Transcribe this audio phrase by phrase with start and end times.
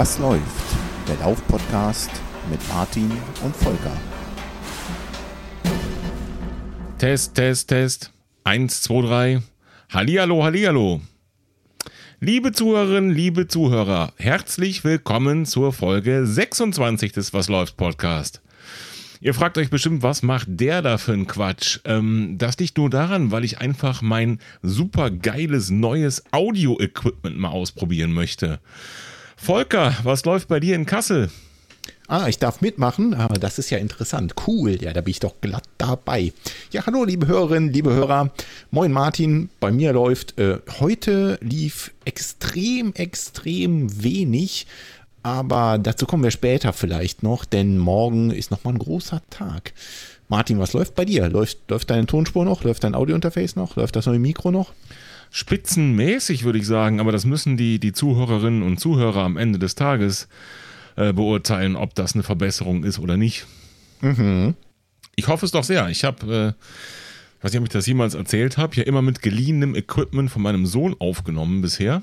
[0.00, 0.40] Was läuft?
[1.06, 2.10] Der Lauf-Podcast
[2.50, 3.12] mit Martin
[3.44, 3.92] und Volker.
[6.96, 8.10] Test, Test, Test.
[8.42, 9.42] Eins, zwei, drei.
[9.90, 11.02] Hallihallo, Hallihallo.
[12.18, 18.40] Liebe Zuhörerinnen, liebe Zuhörer, herzlich willkommen zur Folge 26 des Was läuft Podcast.
[19.20, 21.80] Ihr fragt euch bestimmt, was macht der da für einen Quatsch?
[21.84, 28.14] Ähm, das liegt nur daran, weil ich einfach mein super geiles neues Audio-Equipment mal ausprobieren
[28.14, 28.60] möchte.
[29.42, 31.30] Volker, was läuft bei dir in Kassel?
[32.08, 33.14] Ah, ich darf mitmachen.
[33.14, 34.34] Ah, das ist ja interessant.
[34.46, 34.76] Cool.
[34.82, 36.34] Ja, da bin ich doch glatt dabei.
[36.72, 38.32] Ja, hallo, liebe Hörerinnen, liebe Hörer.
[38.70, 39.48] Moin, Martin.
[39.58, 44.66] Bei mir läuft, äh, heute lief extrem, extrem wenig.
[45.22, 49.72] Aber dazu kommen wir später vielleicht noch, denn morgen ist nochmal ein großer Tag.
[50.28, 51.28] Martin, was läuft bei dir?
[51.30, 52.62] Läuft, läuft deine Tonspur noch?
[52.62, 53.76] Läuft dein Audiointerface noch?
[53.76, 54.72] Läuft das neue Mikro noch?
[55.30, 59.76] Spitzenmäßig, würde ich sagen, aber das müssen die, die Zuhörerinnen und Zuhörer am Ende des
[59.76, 60.28] Tages
[60.96, 63.46] äh, beurteilen, ob das eine Verbesserung ist oder nicht.
[64.00, 64.54] Mhm.
[65.14, 65.88] Ich hoffe es doch sehr.
[65.88, 69.74] Ich habe, äh, weiß nicht, ob ich das jemals erzählt habe, ja immer mit geliehenem
[69.74, 72.02] Equipment von meinem Sohn aufgenommen bisher.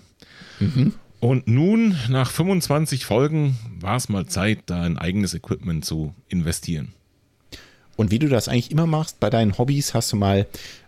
[0.59, 0.93] Mhm.
[1.19, 6.93] Und nun, nach 25 Folgen, war es mal Zeit, da ein eigenes Equipment zu investieren.
[7.95, 10.45] Und wie du das eigentlich immer machst, bei deinen Hobbys hast du mal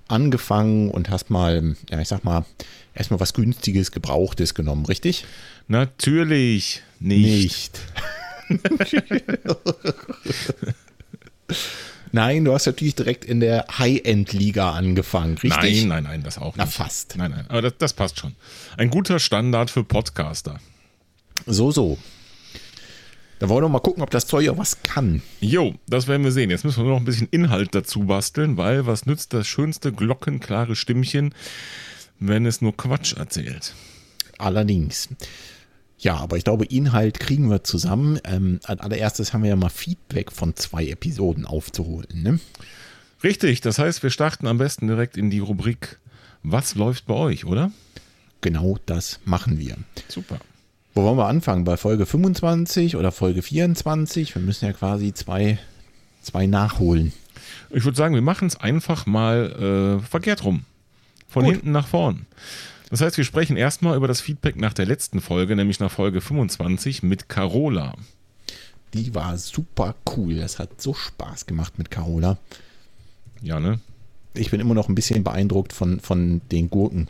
[0.09, 2.45] angefangen und hast mal, ja, ich sag mal,
[2.93, 5.25] erstmal was günstiges, gebrauchtes genommen, richtig?
[5.67, 7.79] Natürlich nicht.
[8.49, 8.59] Nicht.
[12.11, 15.85] Nein, du hast natürlich direkt in der High-End-Liga angefangen, richtig?
[15.85, 16.57] Nein, nein, nein, das auch nicht.
[16.57, 17.15] Na, fast.
[17.17, 18.35] Nein, nein, aber das, das passt schon.
[18.77, 20.59] Ein guter Standard für Podcaster.
[21.45, 21.99] So, so.
[23.39, 25.21] Da wollen wir mal gucken, ob das Zeug auch was kann.
[25.39, 26.49] Jo, das werden wir sehen.
[26.49, 29.93] Jetzt müssen wir nur noch ein bisschen Inhalt dazu basteln, weil was nützt das schönste
[29.93, 31.33] glockenklare Stimmchen,
[32.19, 33.73] wenn es nur Quatsch erzählt?
[34.37, 35.07] Allerdings.
[35.99, 38.19] Ja, aber ich glaube, Inhalt kriegen wir zusammen.
[38.25, 42.23] Ähm, als allererstes haben wir ja mal Feedback von zwei Episoden aufzuholen.
[42.23, 42.39] Ne?
[43.23, 45.99] Richtig, das heißt, wir starten am besten direkt in die Rubrik
[46.43, 47.71] Was läuft bei euch, oder?
[48.41, 49.77] Genau das machen wir.
[50.07, 50.39] Super.
[50.99, 51.63] Wo wollen wir anfangen?
[51.63, 54.35] Bei Folge 25 oder Folge 24?
[54.35, 55.57] Wir müssen ja quasi zwei,
[56.21, 57.13] zwei nachholen.
[57.69, 60.65] Ich würde sagen, wir machen es einfach mal äh, verkehrt rum.
[61.29, 61.53] Von Gut.
[61.53, 62.25] hinten nach vorn.
[62.89, 66.19] Das heißt, wir sprechen erstmal über das Feedback nach der letzten Folge, nämlich nach Folge
[66.19, 67.93] 25 mit Carola.
[68.93, 70.35] Die war super cool.
[70.35, 72.37] Das hat so Spaß gemacht mit Carola.
[73.41, 73.79] Ja, ne?
[74.33, 77.07] Ich bin immer noch ein bisschen beeindruckt von, von den Gurken.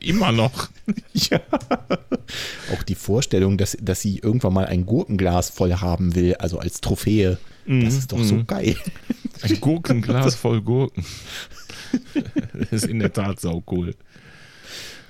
[0.00, 0.68] Immer noch.
[1.12, 1.40] ja.
[2.72, 6.80] Auch die Vorstellung, dass, dass sie irgendwann mal ein Gurkenglas voll haben will, also als
[6.80, 7.38] Trophäe.
[7.66, 8.24] Mm, das ist doch mm.
[8.24, 8.46] so mhm.
[8.46, 8.76] geil.
[9.42, 11.04] Ein Gurkenglas voll Gurken.
[12.54, 13.94] Das ist in der Tat sau cool.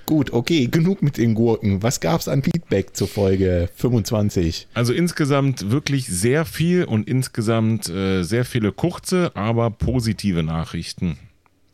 [0.05, 1.81] Gut, okay, genug mit den Gurken.
[1.81, 4.67] Was gab es an Feedback zur Folge 25?
[4.73, 11.17] Also insgesamt wirklich sehr viel und insgesamt äh, sehr viele kurze, aber positive Nachrichten.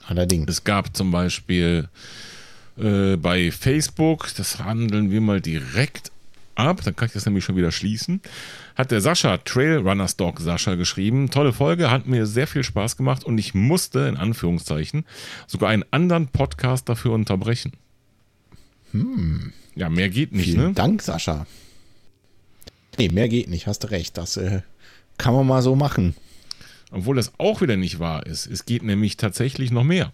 [0.05, 0.49] Allerdings.
[0.49, 1.89] Es gab zum Beispiel
[2.79, 6.11] äh, bei Facebook, das handeln wir mal direkt
[6.55, 8.21] ab, dann kann ich das nämlich schon wieder schließen,
[8.75, 11.29] hat der Sascha, Trailrunners Dog Sascha, geschrieben.
[11.29, 15.05] Tolle Folge, hat mir sehr viel Spaß gemacht und ich musste, in Anführungszeichen,
[15.47, 17.73] sogar einen anderen Podcast dafür unterbrechen.
[18.91, 19.53] Hm.
[19.75, 20.73] Ja, mehr geht nicht, Vielen ne?
[20.73, 21.45] Dank, Sascha.
[22.97, 24.17] Nee, mehr geht nicht, hast du recht.
[24.17, 24.61] Das äh,
[25.17, 26.15] kann man mal so machen.
[26.91, 28.47] Obwohl das auch wieder nicht wahr ist.
[28.47, 30.11] Es geht nämlich tatsächlich noch mehr.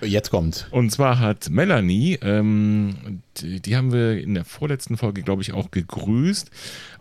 [0.00, 0.68] Jetzt kommt.
[0.70, 5.52] Und zwar hat Melanie, ähm, die, die, haben wir in der vorletzten Folge, glaube ich,
[5.52, 6.50] auch gegrüßt.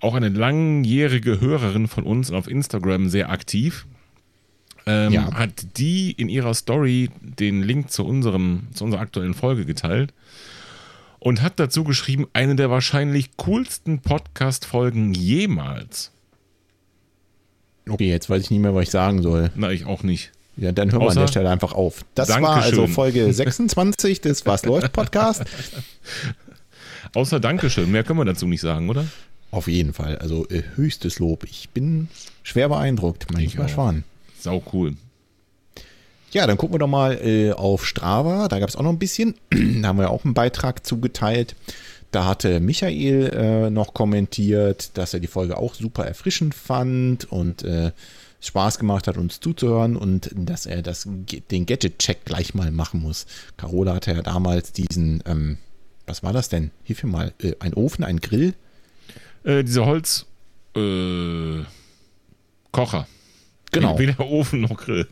[0.01, 3.85] Auch eine langjährige Hörerin von uns auf Instagram sehr aktiv.
[4.85, 5.33] Ähm, ja.
[5.33, 10.13] Hat die in ihrer Story den Link zu, unserem, zu unserer aktuellen Folge geteilt
[11.19, 16.11] und hat dazu geschrieben, eine der wahrscheinlich coolsten Podcast-Folgen jemals.
[17.87, 19.51] Okay, jetzt weiß ich nicht mehr, was ich sagen soll.
[19.55, 20.31] Na, ich auch nicht.
[20.61, 22.05] Ja, dann hören wir an der Stelle einfach auf.
[22.13, 22.55] Das Dankeschön.
[22.55, 25.43] war also Folge 26 des Was läuft Podcast.
[27.15, 29.05] Außer Dankeschön, mehr können wir dazu nicht sagen, oder?
[29.49, 31.45] Auf jeden Fall, also äh, höchstes Lob.
[31.45, 32.09] Ich bin
[32.43, 34.03] schwer beeindruckt, mein lieber Schwan.
[34.39, 34.93] Sau cool.
[36.31, 38.47] Ja, dann gucken wir doch mal äh, auf Strava.
[38.47, 39.33] Da gab es auch noch ein bisschen.
[39.81, 41.55] da haben wir auch einen Beitrag zugeteilt.
[42.11, 47.63] Da hatte Michael äh, noch kommentiert, dass er die Folge auch super erfrischend fand und
[47.63, 47.91] äh,
[48.41, 51.07] Spaß gemacht hat, uns zuzuhören und dass er das,
[51.51, 53.27] den Gadget-Check gleich mal machen muss.
[53.55, 55.57] Carola hatte ja damals diesen, ähm,
[56.07, 56.71] was war das denn?
[56.83, 58.55] Hilf mir mal, äh, ein Ofen, ein Grill?
[59.43, 60.25] Äh, diese Holz,
[60.75, 61.63] äh,
[62.71, 63.07] Kocher.
[63.71, 63.97] Genau.
[63.99, 65.07] Weder Ofen noch Grill.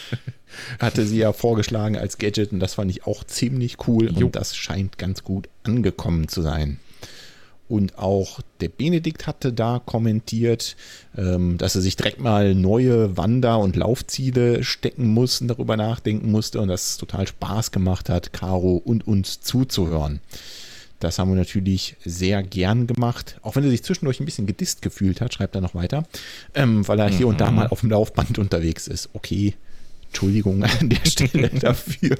[0.78, 4.26] Hatte sie ja vorgeschlagen als Gadget und das fand ich auch ziemlich cool jo.
[4.26, 6.78] und das scheint ganz gut angekommen zu sein.
[7.70, 10.76] Und auch der Benedikt hatte da kommentiert,
[11.16, 16.32] ähm, dass er sich direkt mal neue Wander- und Laufziele stecken muss und darüber nachdenken
[16.32, 20.18] musste und das total Spaß gemacht hat, Caro und uns zuzuhören.
[20.98, 23.38] Das haben wir natürlich sehr gern gemacht.
[23.42, 26.02] Auch wenn er sich zwischendurch ein bisschen gedisst gefühlt hat, schreibt er noch weiter,
[26.56, 29.10] ähm, weil er hier und da mal auf dem Laufband unterwegs ist.
[29.12, 29.54] Okay,
[30.10, 32.16] Entschuldigung an der Stelle dafür.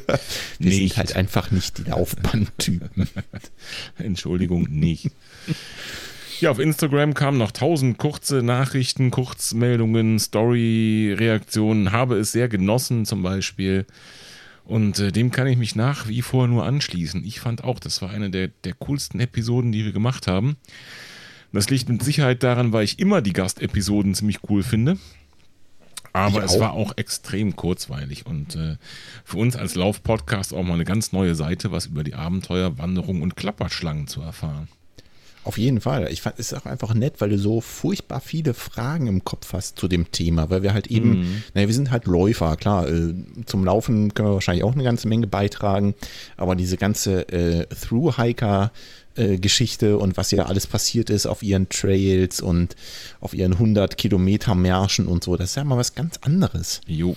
[0.59, 0.79] Wir Nicht.
[0.79, 3.09] sind halt einfach nicht die Laufbandtypen.
[3.99, 5.11] Entschuldigung, nicht.
[6.41, 11.93] Ja, auf Instagram kamen noch tausend kurze Nachrichten, Kurzmeldungen, Story-Reaktionen.
[11.93, 13.85] Habe es sehr genossen, zum Beispiel.
[14.65, 17.25] Und äh, dem kann ich mich nach wie vor nur anschließen.
[17.25, 20.57] Ich fand auch, das war eine der, der coolsten Episoden, die wir gemacht haben.
[21.53, 24.97] Das liegt mit Sicherheit daran, weil ich immer die Gastepisoden ziemlich cool finde.
[26.12, 28.77] Aber es war auch extrem kurzweilig und äh,
[29.25, 33.23] für uns als Lauf-Podcast auch mal eine ganz neue Seite, was über die Abenteuer, Wanderung
[33.23, 34.69] und Klapperschlangen zu erfahren.
[35.43, 36.09] Auf jeden Fall.
[36.12, 39.79] Ich fand es auch einfach nett, weil du so furchtbar viele Fragen im Kopf hast
[39.79, 43.15] zu dem Thema, weil wir halt eben, naja, wir sind halt Läufer, klar, äh,
[43.47, 45.95] zum Laufen können wir wahrscheinlich auch eine ganze Menge beitragen,
[46.37, 48.71] aber diese ganze äh, Through-Hiker-
[49.17, 52.77] äh, Geschichte und was ja alles passiert ist auf ihren Trails und
[53.21, 56.81] auf ihren 100 Kilometer Märschen und so, das ist ja mal was ganz anderes.
[56.87, 57.17] Jo.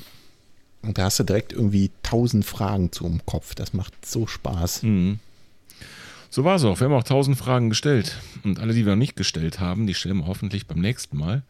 [0.81, 3.56] Und da hast du direkt irgendwie tausend Fragen zu im Kopf.
[3.56, 4.84] Das macht so Spaß.
[6.30, 6.80] So war es auch.
[6.80, 8.18] Wir haben auch tausend Fragen gestellt.
[8.44, 11.44] Und alle, die wir noch nicht gestellt haben, die stellen wir hoffentlich beim nächsten Mal,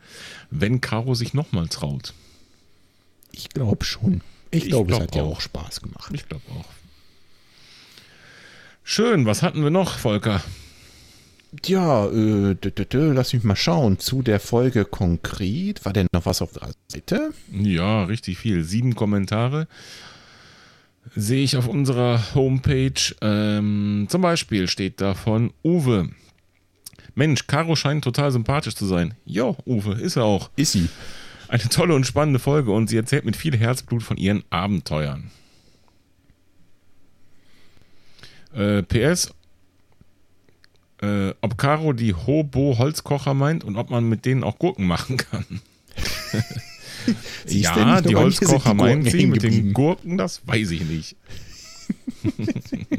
[0.51, 2.13] wenn Caro sich nochmal traut.
[3.31, 4.21] Ich glaube schon.
[4.51, 5.37] Ich, glaube, es glaub hat ja auch.
[5.37, 6.11] auch Spaß gemacht.
[6.13, 6.65] Ich glaube auch.
[8.83, 10.41] Schön, was hatten wir noch, Volker?
[11.65, 12.55] Ja, äh,
[12.91, 13.99] lass mich mal schauen.
[13.99, 15.85] Zu der Folge konkret.
[15.85, 17.31] War denn noch was auf der Seite?
[17.51, 18.63] Ja, richtig viel.
[18.63, 19.67] Sieben Kommentare
[21.15, 23.15] sehe ich auf unserer Homepage.
[23.21, 26.09] Ähm, zum Beispiel steht da von Uwe.
[27.15, 29.13] Mensch, Caro scheint total sympathisch zu sein.
[29.25, 30.49] Jo, Uwe, ist er auch.
[30.55, 30.89] Ist sie.
[31.47, 35.29] Eine tolle und spannende Folge und sie erzählt mit viel Herzblut von ihren Abenteuern.
[38.53, 39.33] Äh, PS,
[41.01, 45.45] äh, ob Caro die Hobo-Holzkocher meint und ob man mit denen auch Gurken machen kann.
[47.47, 49.73] Ja, die Holzkocher die meint Gurken sie, mit den.
[49.73, 51.15] Gurken, das weiß ich nicht.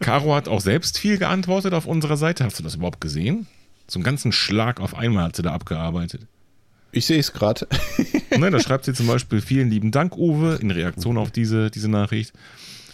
[0.00, 2.44] Caro hat auch selbst viel geantwortet auf unserer Seite.
[2.44, 3.46] Hast du das überhaupt gesehen?
[3.86, 6.26] So einen ganzen Schlag auf einmal hat sie da abgearbeitet.
[6.92, 7.66] Ich sehe es gerade.
[8.36, 11.88] Ne, da schreibt sie zum Beispiel vielen lieben Dank, Uwe, in Reaktion auf diese, diese
[11.88, 12.32] Nachricht.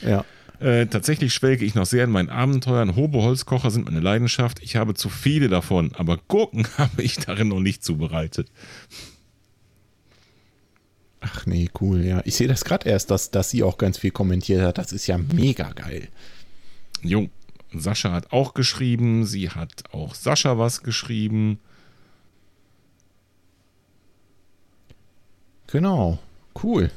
[0.01, 0.25] ja.
[0.59, 2.97] Äh, tatsächlich schwelge ich noch sehr in meinen Abenteuern.
[2.97, 4.63] Hobo-Holzkocher sind meine Leidenschaft.
[4.63, 8.51] Ich habe zu viele davon, aber Gurken habe ich darin noch nicht zubereitet.
[11.21, 12.23] Ach nee, cool, ja.
[12.25, 14.79] Ich sehe das gerade erst, dass, dass sie auch ganz viel kommentiert hat.
[14.79, 16.09] Das ist ja mega geil.
[17.03, 17.29] Jo,
[17.73, 19.27] Sascha hat auch geschrieben.
[19.27, 21.59] Sie hat auch Sascha was geschrieben.
[25.67, 26.19] Genau.
[26.63, 26.91] Cool.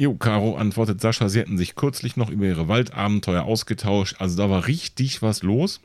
[0.00, 4.16] Jo, Caro antwortet Sascha, sie hätten sich kürzlich noch über ihre Waldabenteuer ausgetauscht.
[4.18, 5.82] Also da war richtig was los.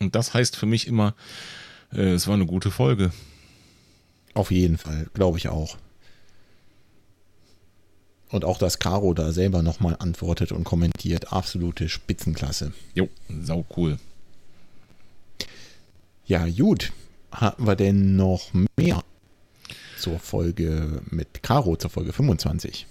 [0.00, 1.14] Und das heißt für mich immer,
[1.92, 3.12] äh, es war eine gute Folge.
[4.32, 5.76] Auf jeden Fall, glaube ich auch.
[8.30, 11.30] Und auch, dass Caro da selber nochmal antwortet und kommentiert.
[11.30, 12.72] Absolute Spitzenklasse.
[12.94, 13.10] Jo,
[13.42, 13.98] sau cool.
[16.24, 16.90] Ja, gut.
[17.32, 19.04] Hatten wir denn noch mehr
[19.98, 22.86] zur Folge mit Caro, zur Folge 25?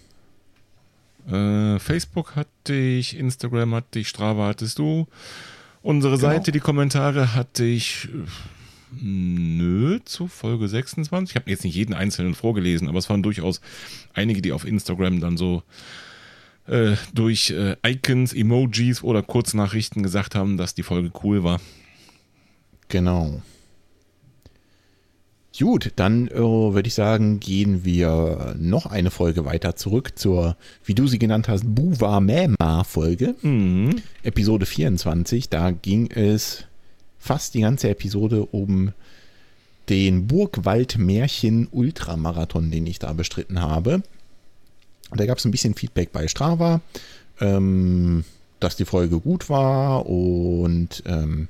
[1.31, 5.07] Äh, Facebook hatte ich, Instagram hatte ich, Strava hattest du.
[5.81, 6.29] Unsere Genau.
[6.29, 8.09] Seite, die Kommentare hatte ich.
[8.13, 8.27] äh,
[9.01, 11.29] Nö, zu Folge 26.
[11.31, 13.61] Ich habe jetzt nicht jeden einzelnen vorgelesen, aber es waren durchaus
[14.15, 15.61] einige, die auf Instagram dann so
[16.65, 21.61] äh, durch äh, Icons, Emojis oder Kurznachrichten gesagt haben, dass die Folge cool war.
[22.87, 23.43] Genau.
[25.59, 30.95] Gut, dann äh, würde ich sagen, gehen wir noch eine Folge weiter zurück zur, wie
[30.95, 34.01] du sie genannt hast, Buwa Mema Folge, Mhm.
[34.23, 35.49] Episode 24.
[35.49, 36.63] Da ging es
[37.17, 38.93] fast die ganze Episode um
[39.89, 44.01] den Burgwald-Märchen Ultramarathon, den ich da bestritten habe.
[45.11, 46.79] Da gab es ein bisschen Feedback bei Strava,
[47.41, 48.23] ähm,
[48.61, 51.47] dass die Folge gut war und ähm,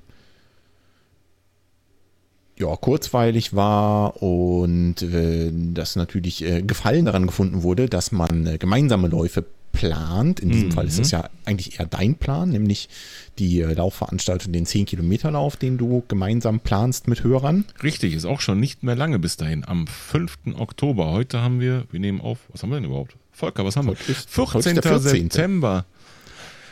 [2.59, 8.57] ja, kurzweilig war und äh, dass natürlich äh, Gefallen daran gefunden wurde, dass man äh,
[8.57, 10.39] gemeinsame Läufe plant.
[10.39, 12.89] In diesem Fall ist das ja eigentlich eher dein Plan, nämlich
[13.37, 17.65] die äh, Laufveranstaltung, den 10-Kilometer-Lauf, den du gemeinsam planst mit Hörern.
[17.81, 19.63] Richtig, ist auch schon nicht mehr lange bis dahin.
[19.65, 20.37] Am 5.
[20.57, 21.11] Oktober.
[21.11, 23.15] Heute haben wir, wir nehmen auf, was haben wir denn überhaupt?
[23.31, 24.15] Volker, was haben Heute wir?
[24.17, 24.53] ist- 14.
[24.55, 25.11] heute ist der 14..
[25.21, 25.85] September.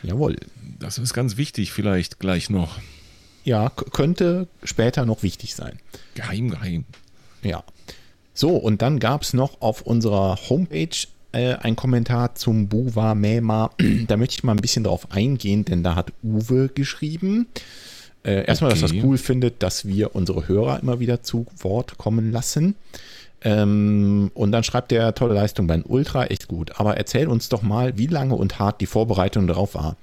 [0.03, 0.35] Jawohl.
[0.79, 2.77] Das ist ganz wichtig, vielleicht gleich noch.
[3.47, 5.79] Ja, könnte später noch wichtig sein.
[6.15, 6.83] Geheim, geheim.
[7.43, 7.63] Ja.
[8.33, 13.71] So, und dann gab es noch auf unserer Homepage äh, einen Kommentar zum Buwa Mema.
[14.07, 17.47] da möchte ich mal ein bisschen drauf eingehen, denn da hat Uwe geschrieben.
[18.23, 18.81] Äh, erstmal, okay.
[18.81, 22.75] dass er es cool findet, dass wir unsere Hörer immer wieder zu Wort kommen lassen.
[23.43, 26.77] Ähm, und dann schreibt er, tolle Leistung beim Ultra, echt gut.
[26.81, 29.95] Aber erzähl uns doch mal, wie lange und hart die Vorbereitung darauf war.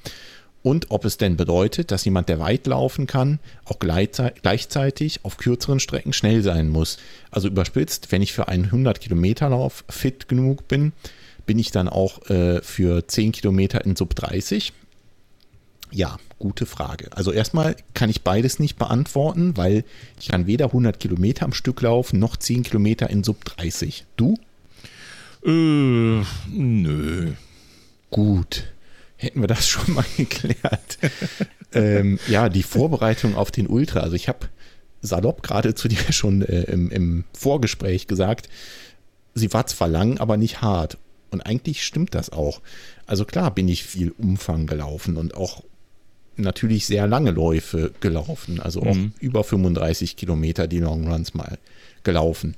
[0.65, 5.79] Und ob es denn bedeutet, dass jemand, der weit laufen kann, auch gleichzeitig auf kürzeren
[5.79, 6.97] Strecken schnell sein muss.
[7.31, 10.93] Also überspitzt, wenn ich für einen 100 Kilometer Lauf fit genug bin,
[11.45, 14.73] bin ich dann auch äh, für 10 Kilometer in Sub 30
[15.93, 17.09] ja, gute Frage.
[17.13, 19.85] Also erstmal kann ich beides nicht beantworten, weil
[20.19, 24.07] ich kann weder 100 Kilometer am Stück laufen, noch 10 Kilometer in Sub 30.
[24.17, 24.37] Du?
[25.45, 27.33] Äh, nö.
[28.11, 28.74] Gut.
[29.25, 30.99] Hätten wir das schon mal geklärt.
[31.73, 34.01] ähm, ja, die Vorbereitung auf den Ultra.
[34.01, 34.49] Also ich habe
[35.01, 38.49] salopp gerade zu dir schon äh, im, im Vorgespräch gesagt,
[39.35, 40.99] sie war zwar lang, aber nicht hart.
[41.31, 42.61] Und eigentlich stimmt das auch.
[43.07, 45.65] Also klar bin ich viel Umfang gelaufen und auch
[46.37, 49.13] natürlich sehr lange Läufe gelaufen, also auch mhm.
[49.21, 51.59] über 35 Kilometer die Long Runs mal
[52.03, 52.57] gelaufen.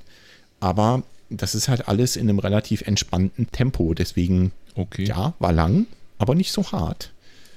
[0.59, 5.05] Aber das ist halt alles in einem relativ entspannten Tempo, deswegen okay.
[5.05, 7.11] ja, war lang, aber nicht so hart.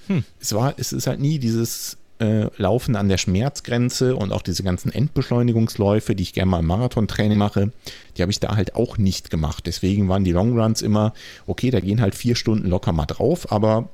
[0.06, 0.24] Hm.
[0.40, 4.62] Es war, es ist halt nie dieses äh, Laufen an der Schmerzgrenze und auch diese
[4.62, 7.72] ganzen Endbeschleunigungsläufe, die ich gerne mal im Marathontraining mache,
[8.16, 9.66] die habe ich da halt auch nicht gemacht.
[9.66, 11.14] Deswegen waren die Long Runs immer,
[11.46, 13.88] okay, da gehen halt vier Stunden locker mal drauf, aber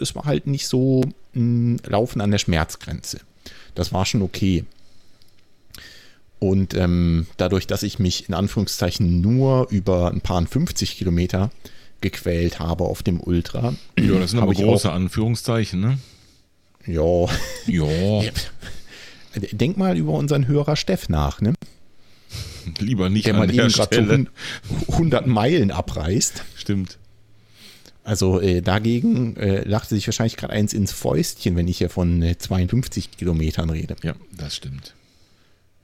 [0.00, 1.02] es war halt nicht so
[1.34, 3.20] mh, Laufen an der Schmerzgrenze.
[3.74, 4.64] Das war schon okay.
[6.38, 11.50] Und ähm, dadurch, dass ich mich in Anführungszeichen nur über ein paar 50 Kilometer
[12.00, 13.74] gequält habe auf dem Ultra.
[13.98, 15.98] Ja, das sind aber große auch, Anführungszeichen, ne?
[16.86, 17.26] Ja.
[17.66, 18.22] Ja.
[19.52, 21.52] Denk mal über unseren Hörer Steff nach, ne?
[22.78, 24.26] Lieber nicht der an man der eben gerade
[24.86, 26.44] so 100 Meilen abreißt.
[26.56, 26.98] Stimmt.
[28.02, 32.22] Also äh, dagegen äh, lachte sich wahrscheinlich gerade eins ins Fäustchen, wenn ich hier von
[32.22, 33.96] äh, 52 Kilometern rede.
[34.02, 34.94] Ja, das stimmt.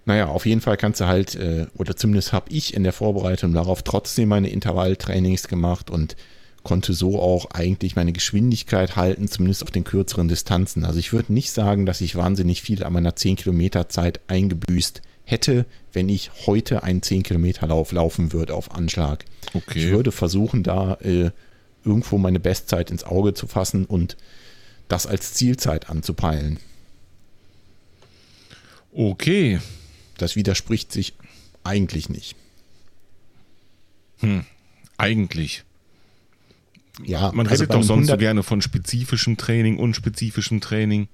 [0.04, 3.52] Naja, auf jeden Fall kannst du halt, äh, oder zumindest habe ich in der Vorbereitung
[3.52, 6.16] darauf trotzdem meine Intervalltrainings gemacht und
[6.64, 10.84] konnte so auch eigentlich meine Geschwindigkeit halten, zumindest auf den kürzeren Distanzen.
[10.84, 15.02] Also ich würde nicht sagen, dass ich wahnsinnig viel an meiner 10 Kilometer Zeit eingebüßt
[15.24, 19.24] hätte, wenn ich heute einen 10 Kilometer Lauf laufen würde auf Anschlag.
[19.54, 19.78] Okay.
[19.78, 21.30] Ich würde versuchen, da äh,
[21.84, 24.16] irgendwo meine Bestzeit ins Auge zu fassen und
[24.88, 26.58] das als Zielzeit anzupeilen.
[28.92, 29.60] Okay.
[30.22, 31.14] Das widerspricht sich
[31.64, 32.36] eigentlich nicht.
[34.20, 34.44] Hm,
[34.96, 35.64] eigentlich.
[37.04, 41.08] Ja, man also redet doch sonst so gerne von spezifischem Training, unspezifischem Training.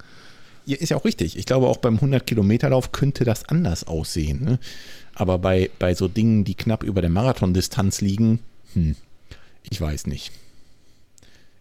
[0.67, 1.39] Ja, ist ja auch richtig.
[1.39, 4.45] Ich glaube, auch beim 100-Kilometer-Lauf könnte das anders aussehen.
[4.45, 4.59] Ne?
[5.15, 8.41] Aber bei, bei so Dingen, die knapp über der Marathondistanz liegen,
[8.75, 8.95] hm,
[9.71, 10.33] ich weiß nicht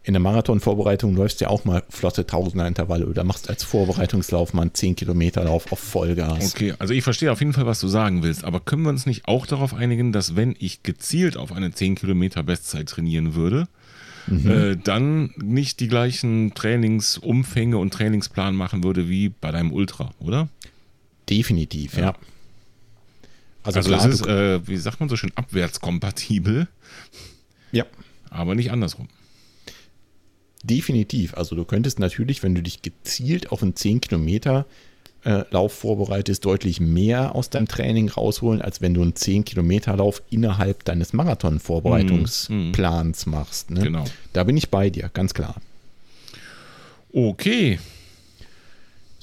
[0.08, 4.62] in der Marathonvorbereitung läufst du ja auch mal flotte Tausender-Intervalle oder machst als Vorbereitungslauf mal
[4.62, 6.54] einen 10 Kilometer Lauf auf Vollgas.
[6.54, 9.06] Okay, also ich verstehe auf jeden Fall, was du sagen willst, aber können wir uns
[9.06, 13.68] nicht auch darauf einigen, dass wenn ich gezielt auf eine 10 Kilometer Bestzeit trainieren würde,
[14.28, 14.50] mhm.
[14.50, 20.48] äh, dann nicht die gleichen Trainingsumfänge und Trainingsplan machen würde wie bei deinem Ultra, oder?
[21.30, 22.02] Definitiv, ja.
[22.02, 22.16] ja.
[23.62, 26.70] Also, also klar, es ist, äh, wie sagt man so schön, abwärtskompatibel.
[27.74, 27.84] Ja.
[28.30, 29.10] Aber nicht andersrum.
[30.64, 31.36] Definitiv.
[31.36, 34.66] Also du könntest natürlich, wenn du dich gezielt auf einen 10 Kilometer
[35.24, 39.96] äh, Lauf vorbereitest, deutlich mehr aus deinem Training rausholen, als wenn du einen 10 Kilometer
[39.96, 43.32] Lauf innerhalb deines Marathon-Vorbereitungsplans mm, mm.
[43.32, 43.72] machst.
[43.72, 43.82] Ne?
[43.82, 44.06] Genau.
[44.34, 45.56] Da bin ich bei dir, ganz klar.
[47.12, 47.80] Okay.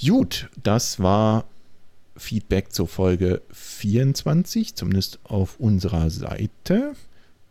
[0.05, 1.45] Gut, das war
[2.17, 6.95] Feedback zur Folge 24, zumindest auf unserer Seite.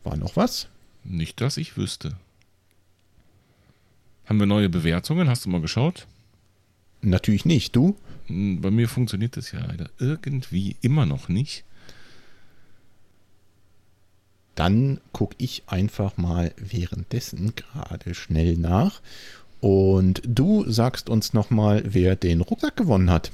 [0.04, 0.68] War noch was?
[1.04, 2.16] Nicht, dass ich wüsste.
[4.26, 5.30] Haben wir neue Bewertungen?
[5.30, 6.08] Hast du mal geschaut?
[7.02, 7.76] Natürlich nicht.
[7.76, 7.96] Du?
[8.28, 11.64] Hm, bei mir funktioniert das ja leider irgendwie immer noch nicht.
[14.56, 19.02] Dann gucke ich einfach mal währenddessen gerade schnell nach.
[19.60, 23.32] Und du sagst uns nochmal, wer den Rucksack gewonnen hat.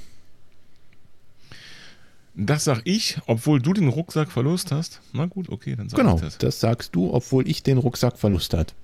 [2.34, 5.00] Das sag ich, obwohl du den Rucksack verlust hast.
[5.12, 6.38] Na gut, okay, dann sag genau, ich das.
[6.38, 8.74] Genau, das sagst du, obwohl ich den Rucksack verlust hat.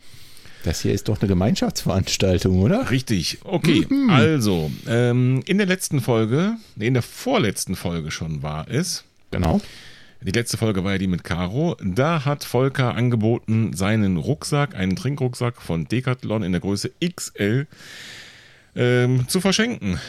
[0.67, 2.91] Das hier ist doch eine Gemeinschaftsveranstaltung, oder?
[2.91, 3.39] Richtig.
[3.45, 4.11] Okay, mhm.
[4.11, 9.05] also ähm, in der letzten Folge, in der vorletzten Folge schon war es.
[9.31, 9.61] Genau.
[10.23, 11.77] Die letzte Folge war ja die mit Caro.
[11.81, 17.69] Da hat Volker angeboten, seinen Rucksack, einen Trinkrucksack von Decathlon in der Größe XL
[18.75, 20.01] ähm, zu verschenken.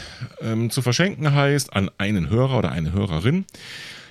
[0.41, 3.45] Ähm, zu verschenken heißt an einen Hörer oder eine Hörerin.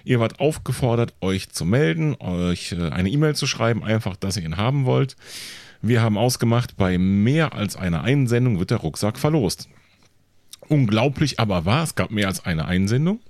[0.05, 4.45] Ihr wart aufgefordert, euch zu melden, euch äh, eine E-Mail zu schreiben, einfach, dass ihr
[4.45, 5.17] ihn haben wollt.
[5.83, 9.69] Wir haben ausgemacht, bei mehr als einer Einsendung wird der Rucksack verlost.
[10.69, 13.21] Unglaublich aber war, es gab mehr als eine Einsendung.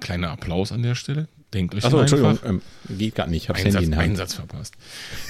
[0.00, 1.28] Kleiner Applaus an der Stelle.
[1.52, 3.42] Denkt euch Achso, Entschuldigung, ähm, geht gar nicht.
[3.42, 3.90] Ich hab's Einsatz.
[3.90, 4.74] Einsatz verpasst.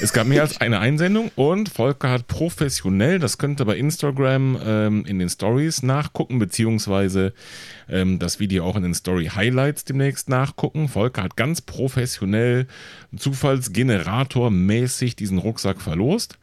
[0.03, 4.59] Es gab mehr als eine Einsendung und Volker hat professionell, das könnt ihr bei Instagram
[4.63, 7.33] ähm, in den Stories nachgucken, beziehungsweise
[7.89, 10.89] ähm, das Video auch in den Story Highlights demnächst nachgucken.
[10.89, 12.67] Volker hat ganz professionell,
[13.17, 16.39] Zufallsgenerator-mäßig diesen Rucksack verlost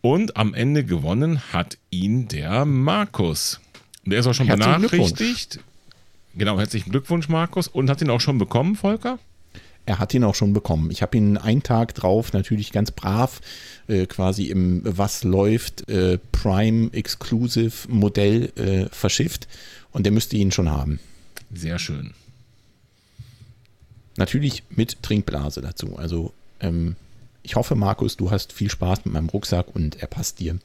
[0.00, 3.60] und am Ende gewonnen hat ihn der Markus.
[4.06, 5.60] Der ist auch schon Herzlichen benachrichtigt.
[6.40, 7.68] Genau, herzlichen Glückwunsch, Markus.
[7.68, 9.18] Und hat ihn auch schon bekommen, Volker?
[9.84, 10.90] Er hat ihn auch schon bekommen.
[10.90, 13.42] Ich habe ihn einen Tag drauf natürlich ganz brav
[13.88, 19.48] äh, quasi im Was läuft äh, Prime Exclusive Modell äh, verschifft
[19.92, 20.98] und der müsste ihn schon haben.
[21.52, 22.14] Sehr schön.
[24.16, 25.98] Natürlich mit Trinkblase dazu.
[25.98, 26.96] Also ähm,
[27.42, 30.58] ich hoffe, Markus, du hast viel Spaß mit meinem Rucksack und er passt dir.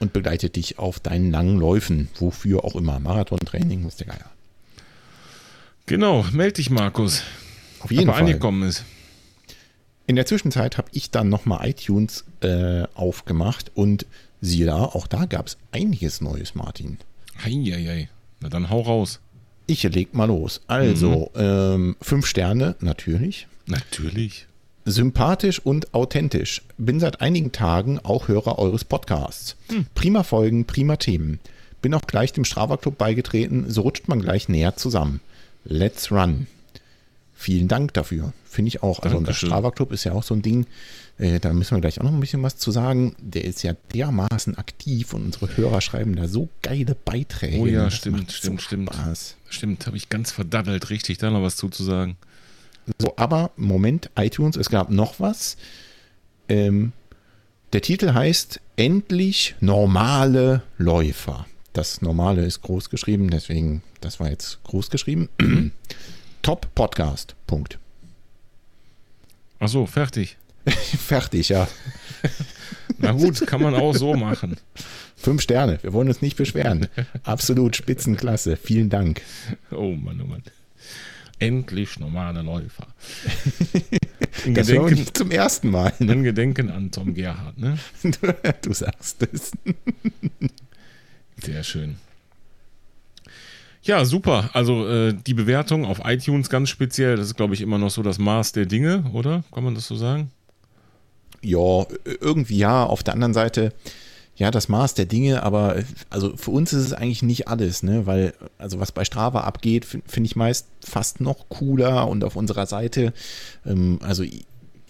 [0.00, 3.00] Und begleitet dich auf deinen langen Läufen, wofür auch immer.
[3.00, 4.30] Marathontraining, muss der Geier.
[5.90, 7.24] Genau, meld dich, Markus.
[7.80, 8.22] Auf jeden er Fall.
[8.22, 8.84] angekommen ist.
[10.06, 14.06] In der Zwischenzeit habe ich dann nochmal iTunes äh, aufgemacht und
[14.40, 16.98] siehe da, auch da gab es einiges Neues, Martin.
[17.44, 18.08] Heieiei.
[18.38, 19.18] Na dann hau raus.
[19.66, 20.60] Ich leg mal los.
[20.68, 23.48] Also, ähm, fünf Sterne, natürlich.
[23.66, 24.46] Natürlich.
[24.84, 26.62] Sympathisch und authentisch.
[26.78, 29.56] Bin seit einigen Tagen auch Hörer eures Podcasts.
[29.96, 31.40] Prima Folgen, prima Themen.
[31.82, 35.18] Bin auch gleich dem Strava Club beigetreten, so rutscht man gleich näher zusammen.
[35.64, 36.46] Let's run.
[37.34, 38.32] Vielen Dank dafür.
[38.44, 39.00] Finde ich auch.
[39.00, 39.48] Also, Dankeschön.
[39.48, 40.66] Strava Club ist ja auch so ein Ding,
[41.18, 43.14] äh, da müssen wir gleich auch noch ein bisschen was zu sagen.
[43.18, 47.58] Der ist ja dermaßen aktiv und unsere Hörer schreiben da so geile Beiträge.
[47.58, 48.94] Oh ja, Das stimmt, stimmt, so stimmt.
[48.94, 49.36] Spaß.
[49.48, 52.16] Stimmt, habe ich ganz verdaddelt, richtig, da noch was zuzusagen.
[52.98, 55.56] So, aber Moment, iTunes, es gab noch was.
[56.48, 56.92] Ähm,
[57.72, 61.46] der Titel heißt Endlich normale Läufer.
[61.72, 65.28] Das normale ist groß geschrieben, deswegen, das war jetzt groß geschrieben.
[66.42, 67.36] Top Podcast.
[67.46, 67.78] Punkt.
[69.60, 70.36] Ach so, fertig.
[70.66, 71.68] Fertig, ja.
[72.98, 74.56] Na gut, kann man auch so machen.
[75.16, 75.78] Fünf Sterne.
[75.82, 76.86] Wir wollen uns nicht beschweren.
[77.22, 78.56] Absolut Spitzenklasse.
[78.56, 79.22] Vielen Dank.
[79.70, 80.42] Oh Mann, oh Mann.
[81.38, 82.88] Endlich normale Läufer.
[84.44, 85.92] In Das Gedenken, nicht zum ersten Mal.
[85.98, 86.12] Ne?
[86.12, 87.78] in Gedenken an Tom Gerhardt, ne?
[88.62, 89.52] Du sagst es.
[91.42, 91.96] Sehr schön.
[93.82, 94.50] Ja, super.
[94.52, 98.02] Also äh, die Bewertung auf iTunes ganz speziell, das ist, glaube ich, immer noch so
[98.02, 99.42] das Maß der Dinge, oder?
[99.52, 100.30] Kann man das so sagen?
[101.42, 101.86] Ja,
[102.20, 102.84] irgendwie ja.
[102.84, 103.72] Auf der anderen Seite,
[104.36, 107.82] ja, das Maß der Dinge, aber äh, also für uns ist es eigentlich nicht alles,
[107.82, 108.04] ne?
[108.04, 112.36] Weil, also was bei Strava abgeht, fin- finde ich meist fast noch cooler und auf
[112.36, 113.14] unserer Seite,
[113.64, 114.24] ähm, also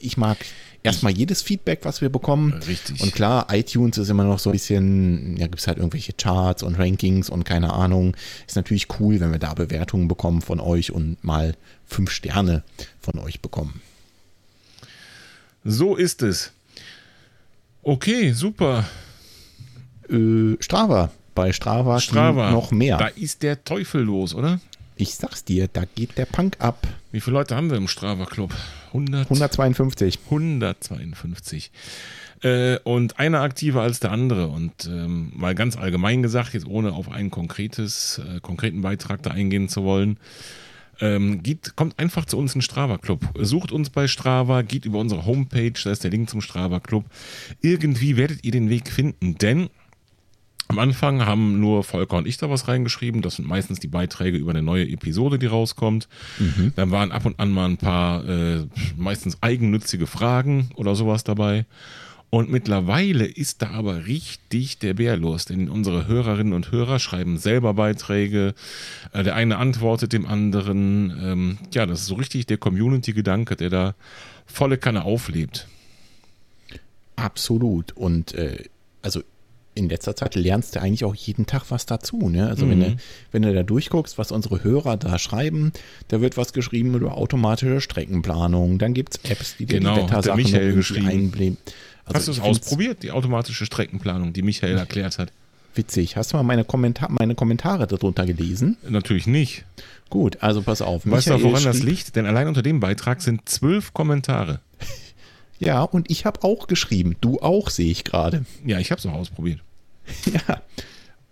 [0.01, 0.39] ich, mag
[0.83, 2.55] erstmal jedes Feedback, was wir bekommen.
[2.67, 3.01] Richtig.
[3.03, 6.63] Und klar, iTunes ist immer noch so ein bisschen, ja, gibt es halt irgendwelche Charts
[6.63, 8.17] und Rankings und keine Ahnung.
[8.47, 11.55] Ist natürlich cool, wenn wir da Bewertungen bekommen von euch und mal
[11.87, 12.63] fünf Sterne
[13.01, 13.81] von euch bekommen.
[15.65, 16.53] So ist es.
[17.83, 18.85] Okay, super.
[20.09, 21.13] Äh, Strava.
[21.35, 22.51] Bei Strava, Strava.
[22.51, 22.99] noch mehr.
[22.99, 24.61] Da ist der Teufel los, oder?
[25.01, 26.87] Ich sag's dir, da geht der Punk ab.
[27.11, 28.55] Wie viele Leute haben wir im Strava Club?
[28.89, 30.19] 100, 152.
[30.27, 31.71] 152.
[32.43, 34.49] Äh, und einer aktiver als der andere.
[34.49, 39.31] Und ähm, mal ganz allgemein gesagt, jetzt ohne auf einen konkretes, äh, konkreten Beitrag da
[39.31, 40.19] eingehen zu wollen,
[41.01, 43.21] ähm, geht, kommt einfach zu uns in den Strava Club.
[43.39, 47.07] Sucht uns bei Strava, geht über unsere Homepage, da ist der Link zum Strava Club.
[47.63, 49.71] Irgendwie werdet ihr den Weg finden, denn
[50.70, 53.22] am Anfang haben nur Volker und ich da was reingeschrieben.
[53.22, 56.09] Das sind meistens die Beiträge über eine neue Episode, die rauskommt.
[56.76, 61.66] Dann waren ab und an mal ein paar äh, meistens eigennützige Fragen oder sowas dabei.
[62.30, 67.37] Und mittlerweile ist da aber richtig der Bär los, denn unsere Hörerinnen und Hörer schreiben
[67.37, 68.54] selber Beiträge.
[69.12, 71.11] Äh, der eine antwortet dem anderen.
[71.20, 73.94] Ähm, ja, das ist so richtig der Community-Gedanke, der da
[74.46, 75.66] volle Kanne auflebt.
[77.16, 77.90] Absolut.
[77.96, 78.66] Und äh,
[79.02, 79.22] also
[79.81, 82.29] in letzter Zeit lernst du eigentlich auch jeden Tag was dazu.
[82.29, 82.49] Ne?
[82.49, 82.97] Also wenn, du,
[83.33, 85.73] wenn du da durchguckst, was unsere Hörer da schreiben,
[86.09, 88.79] da wird was geschrieben über automatische Streckenplanung.
[88.79, 91.57] Dann gibt es Apps, die dir Genau, die Wettersachen einblähen.
[92.05, 95.33] Also Hast du es ausprobiert, die automatische Streckenplanung, die Michael erklärt hat?
[95.75, 96.16] Witzig.
[96.16, 98.77] Hast du mal meine, Kommentar meine Kommentare darunter gelesen?
[98.88, 99.64] Natürlich nicht.
[100.09, 101.07] Gut, also pass auf.
[101.07, 102.16] Weißt du, Michael woran das liegt?
[102.16, 104.61] Denn allein unter dem Beitrag sind zwölf Kommentare.
[105.62, 107.16] Ja, und ich habe auch geschrieben.
[107.21, 108.47] Du auch, sehe ich gerade.
[108.64, 109.61] Ja, ich habe es auch ausprobiert.
[110.33, 110.62] Ja.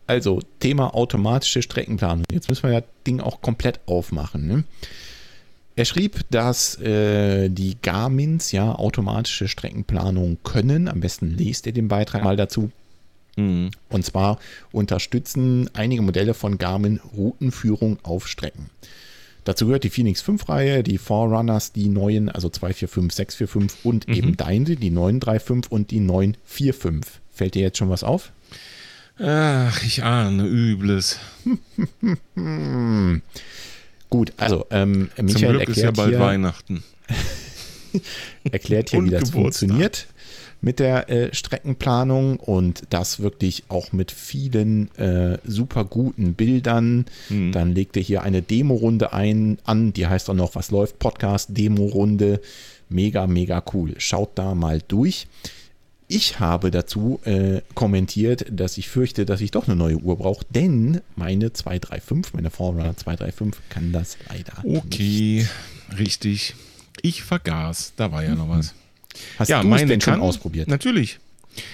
[0.07, 2.25] Also, Thema automatische Streckenplanung.
[2.33, 4.47] Jetzt müssen wir das Ding auch komplett aufmachen.
[4.47, 4.65] Ne?
[5.77, 10.89] Er schrieb, dass äh, die Garmins ja automatische Streckenplanung können.
[10.89, 12.71] Am besten lest ihr den Beitrag mal dazu.
[13.37, 13.71] Mhm.
[13.89, 14.41] Und zwar
[14.73, 18.71] unterstützen einige Modelle von Garmin Routenführung auf Strecken.
[19.45, 24.75] Dazu gehört die Phoenix 5-Reihe, die Forerunners, die neuen, also 245, 645 und eben deine,
[24.75, 27.21] die 935 und die 945.
[27.31, 28.33] Fällt dir jetzt schon was auf?
[29.21, 31.19] Ach, ich ahne Übles.
[34.11, 36.85] Gut, also ähm, Zum Michael Glück ist ja erklärt, bald hier, Weihnachten.
[38.51, 39.43] erklärt hier, wie das Geburtstag.
[39.43, 40.07] funktioniert
[40.61, 47.07] mit der äh, Streckenplanung und das wirklich auch mit vielen äh, super guten Bildern.
[47.29, 47.53] Hm.
[47.53, 51.51] Dann legt er hier eine Demo-Runde ein an, die heißt auch noch Was läuft Podcast
[51.57, 52.41] Demo-Runde.
[52.89, 53.95] Mega, mega cool.
[53.99, 55.27] Schaut da mal durch.
[56.11, 60.45] Ich habe dazu äh, kommentiert, dass ich fürchte, dass ich doch eine neue Uhr brauche,
[60.49, 64.85] denn meine 235, meine Forerunner 235 kann das leider nicht.
[64.85, 65.47] Okay,
[65.99, 66.55] richtig.
[67.03, 67.93] Ich vergaß.
[67.97, 68.75] Da war ja noch was.
[69.39, 70.69] Hast ja, du es meine denn schon kann, ausprobiert?
[70.69, 71.21] Natürlich.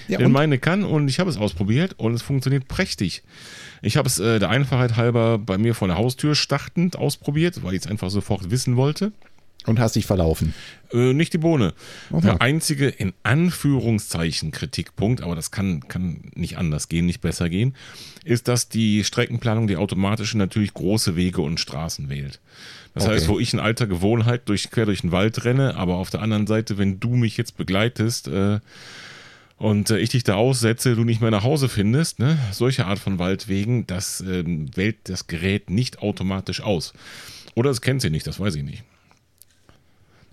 [0.07, 0.31] Ja, Denn und?
[0.33, 3.23] meine kann und ich habe es ausprobiert und es funktioniert prächtig.
[3.81, 7.73] Ich habe es äh, der Einfachheit halber bei mir vor der Haustür startend ausprobiert, weil
[7.75, 9.11] ich es einfach sofort wissen wollte.
[9.65, 10.53] Und hast dich verlaufen.
[10.91, 11.73] Äh, nicht die Bohne.
[12.11, 12.21] Aha.
[12.21, 17.75] Der einzige in Anführungszeichen Kritikpunkt, aber das kann, kann nicht anders gehen, nicht besser gehen,
[18.23, 22.39] ist, dass die Streckenplanung, die automatische, natürlich große Wege und Straßen wählt.
[22.93, 23.13] Das Okay.
[23.13, 26.21] heißt, wo ich in alter Gewohnheit durch, quer durch den Wald renne, aber auf der
[26.21, 28.59] anderen Seite, wenn du mich jetzt begleitest äh,
[29.57, 32.37] und äh, ich dich da aussetze, du nicht mehr nach Hause findest, ne?
[32.51, 36.93] solche Art von Waldwegen, das ähm, wählt das Gerät nicht automatisch aus.
[37.53, 38.83] Oder es kennt sie nicht, das weiß ich nicht.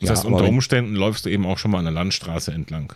[0.03, 2.93] Das Ja, heißt, unter Umständen läufst du eben auch schon mal an der Landstraße entlang.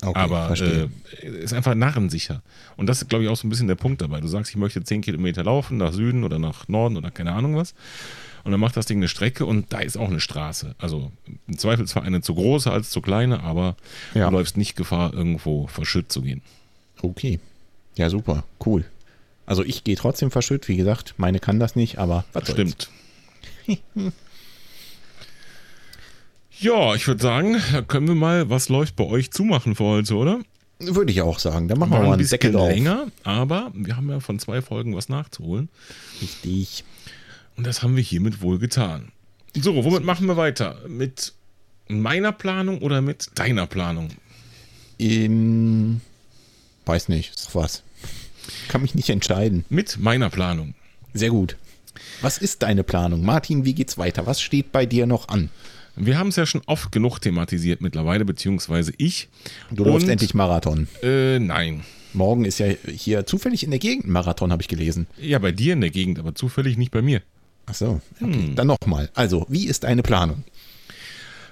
[0.00, 0.86] Okay, aber äh,
[1.26, 2.42] ist einfach narrensicher.
[2.76, 4.20] Und das ist, glaube ich, auch so ein bisschen der Punkt dabei.
[4.20, 7.56] Du sagst, ich möchte 10 Kilometer laufen, nach Süden oder nach Norden oder keine Ahnung
[7.56, 7.74] was.
[8.44, 10.76] Und dann macht das Ding eine Strecke und da ist auch eine Straße.
[10.78, 11.10] Also
[11.48, 13.76] im Zweifelsfall eine zu große als zu kleine, aber
[14.14, 14.30] Ja.
[14.30, 16.42] du läufst nicht Gefahr, irgendwo verschütt zu gehen.
[17.02, 17.40] okay.
[17.96, 18.44] Ja, super.
[18.64, 18.84] Cool.
[19.46, 20.68] Also ich gehe trotzdem verschütt.
[20.68, 22.48] Wie gesagt, meine kann das nicht, aber was.
[22.48, 22.90] Stimmt.
[26.60, 30.14] ja, ich würde sagen, da können wir mal, was läuft bei euch zumachen für heute,
[30.14, 30.40] oder?
[30.80, 31.66] Würde ich auch sagen.
[31.68, 32.68] Dann machen wir mal ein einen Deckel bisschen drauf.
[32.70, 35.68] länger, aber wir haben ja von zwei Folgen was nachzuholen.
[36.22, 36.84] Richtig.
[37.56, 39.10] Und das haben wir hiermit wohl getan.
[39.56, 40.76] So, womit machen wir weiter?
[40.86, 41.32] Mit
[41.88, 44.10] meiner Planung oder mit deiner Planung?
[45.00, 46.00] Ähm,
[46.86, 47.34] weiß nicht.
[47.34, 47.82] Ist doch was.
[48.68, 49.64] Kann mich nicht entscheiden.
[49.68, 50.74] Mit meiner Planung.
[51.12, 51.56] Sehr gut.
[52.20, 53.24] Was ist deine Planung?
[53.24, 54.26] Martin, wie geht's weiter?
[54.26, 55.50] Was steht bei dir noch an?
[55.98, 59.28] Wir haben es ja schon oft genug thematisiert mittlerweile, beziehungsweise ich.
[59.70, 60.88] Du läufst Und, endlich Marathon.
[61.02, 61.82] Äh, nein.
[62.14, 65.06] Morgen ist ja hier zufällig in der Gegend Marathon, habe ich gelesen.
[65.20, 67.22] Ja, bei dir in der Gegend, aber zufällig nicht bei mir.
[67.66, 68.00] Ach so.
[68.20, 68.32] Okay.
[68.32, 68.54] Hm.
[68.54, 69.10] Dann nochmal.
[69.14, 70.44] Also, wie ist deine Planung?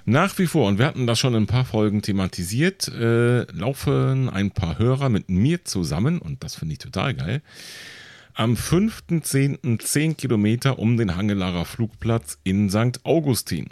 [0.05, 4.29] Nach wie vor, und wir hatten das schon in ein paar Folgen thematisiert, äh, laufen
[4.29, 7.41] ein paar Hörer mit mir zusammen, und das finde ich total geil,
[8.33, 9.79] am 5.10.
[9.79, 13.03] 10 Kilometer um den Hangelarer Flugplatz in St.
[13.03, 13.67] Augustin.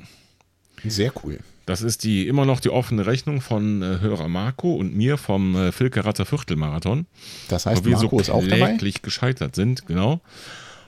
[0.89, 1.39] Sehr cool.
[1.65, 5.55] Das ist die immer noch die offene Rechnung von äh, Hörer Marco und mir vom
[5.55, 7.07] äh, Filkeratter Viertelmarathon.
[7.49, 8.77] Das heißt, wo wir Marco so ist auch dabei?
[9.01, 10.21] gescheitert sind, genau.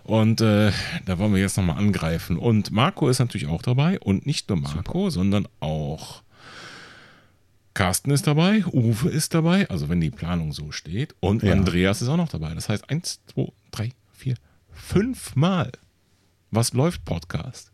[0.04, 0.72] Und äh,
[1.06, 2.38] da wollen wir jetzt nochmal angreifen.
[2.38, 4.00] Und Marco ist natürlich auch dabei.
[4.00, 6.22] Und nicht nur Marco, sondern auch
[7.74, 11.14] Carsten ist dabei, Uwe ist dabei, also wenn die Planung so steht.
[11.20, 11.52] Und Ja.
[11.52, 12.56] Andreas ist auch noch dabei.
[12.56, 14.36] Das heißt, eins, zwei, drei, vier,
[14.72, 15.72] fünfmal.
[16.50, 17.72] Was läuft Podcast?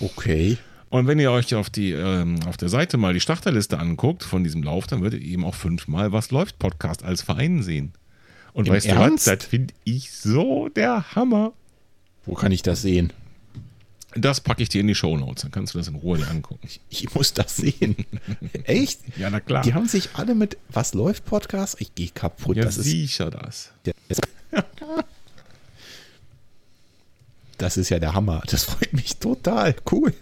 [0.00, 0.58] Okay.
[0.90, 4.42] Und wenn ihr euch auf, die, ähm, auf der Seite mal die Starterliste anguckt von
[4.42, 7.92] diesem Lauf, dann werdet ihr eben auch fünfmal Was läuft Podcast als Verein sehen.
[8.52, 9.26] Und Im weißt Ernst?
[9.28, 9.38] du was?
[9.38, 11.52] Das finde ich so der Hammer.
[12.26, 13.12] Wo kann ich das sehen?
[14.16, 16.68] Das packe ich dir in die Shownotes, dann kannst du das in Ruhe dir angucken.
[16.88, 17.94] Ich muss das sehen.
[18.64, 19.00] Echt?
[19.16, 19.62] Ja, na klar.
[19.62, 21.80] Die haben sich alle mit Was läuft Podcast?
[21.80, 22.56] Ich gehe kaputt.
[22.56, 23.70] ja, das, ist, sicher das.
[24.08, 24.20] das,
[27.58, 28.42] das ist ja der Hammer.
[28.46, 29.76] Das freut mich total.
[29.88, 30.12] Cool.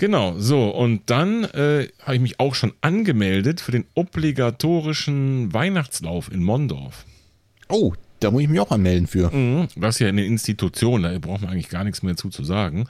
[0.00, 0.70] Genau, so.
[0.70, 7.04] Und dann äh, habe ich mich auch schon angemeldet für den obligatorischen Weihnachtslauf in Mondorf.
[7.68, 9.30] Oh, da muss ich mich auch anmelden für.
[9.30, 9.68] Mhm.
[9.76, 12.86] Das ist ja eine Institution, da braucht man eigentlich gar nichts mehr zu, zu sagen.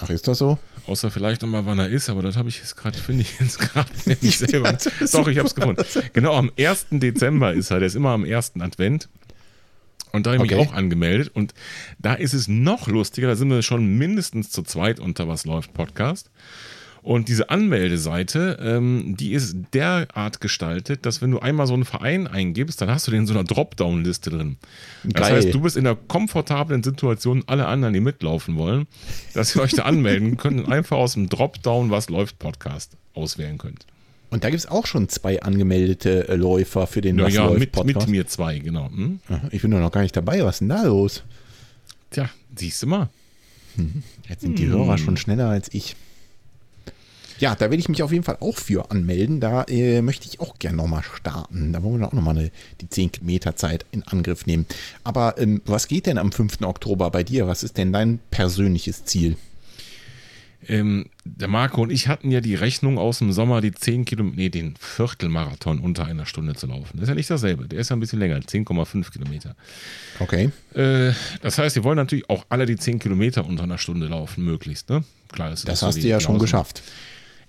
[0.00, 0.58] Ach, ist das so?
[0.86, 3.58] Außer vielleicht nochmal, wann er ist, aber das habe ich jetzt gerade, finde ich jetzt
[3.58, 3.90] gerade
[4.22, 4.72] nicht selber.
[5.12, 5.84] Doch, ich habe es gefunden.
[6.14, 6.86] Genau, am 1.
[6.92, 7.80] Dezember ist er.
[7.80, 8.52] Der ist immer am 1.
[8.58, 9.10] Advent.
[10.12, 10.60] Und da habe ich Okay.
[10.60, 11.30] mich auch angemeldet.
[11.34, 11.54] Und
[11.98, 13.28] da ist es noch lustiger.
[13.28, 16.30] Da sind wir schon mindestens zu zweit unter Was läuft Podcast.
[17.04, 22.28] Und diese Anmeldeseite, ähm, die ist derart gestaltet, dass wenn du einmal so einen Verein
[22.28, 24.56] eingibst, dann hast du den in so einer Dropdown-Liste drin.
[25.02, 25.36] Das Geil.
[25.36, 28.86] heißt, du bist in der komfortablen Situation, alle anderen, die mitlaufen wollen,
[29.34, 33.58] dass ihr euch da anmelden könnt und einfach aus dem Dropdown Was läuft Podcast auswählen
[33.58, 33.84] könnt.
[34.32, 37.58] Und da gibt es auch schon zwei angemeldete äh, Läufer für den Was ja, läuft
[37.58, 38.06] mit, Podcast.
[38.06, 38.88] mit mir zwei, genau.
[38.88, 39.20] Hm?
[39.50, 40.42] Ich bin doch noch gar nicht dabei.
[40.42, 41.22] Was ist denn da los?
[42.10, 43.10] Tja, siehst du mal.
[44.30, 45.96] Jetzt sind die Hörer schon schneller als ich.
[47.40, 49.38] Ja, da werde ich mich auf jeden Fall auch für anmelden.
[49.38, 51.74] Da äh, möchte ich auch gerne nochmal starten.
[51.74, 54.64] Da wollen wir auch nochmal eine, die 10 Meter Zeit in Angriff nehmen.
[55.04, 56.62] Aber ähm, was geht denn am 5.
[56.62, 57.48] Oktober bei dir?
[57.48, 59.36] Was ist denn dein persönliches Ziel?
[60.68, 64.36] Ähm, der Marco und ich hatten ja die Rechnung aus dem Sommer, die 10 Kilometer,
[64.36, 66.90] nee, den Viertelmarathon unter einer Stunde zu laufen.
[66.94, 67.68] Das ist ja nicht dasselbe.
[67.68, 69.56] Der ist ja ein bisschen länger, 10,5 Kilometer.
[70.20, 70.50] Okay.
[70.74, 74.44] Äh, das heißt, wir wollen natürlich auch alle die 10 Kilometer unter einer Stunde laufen,
[74.44, 74.88] möglichst.
[74.90, 75.04] Ne?
[75.32, 76.82] Klar, das, Das hast du ja schon geschafft.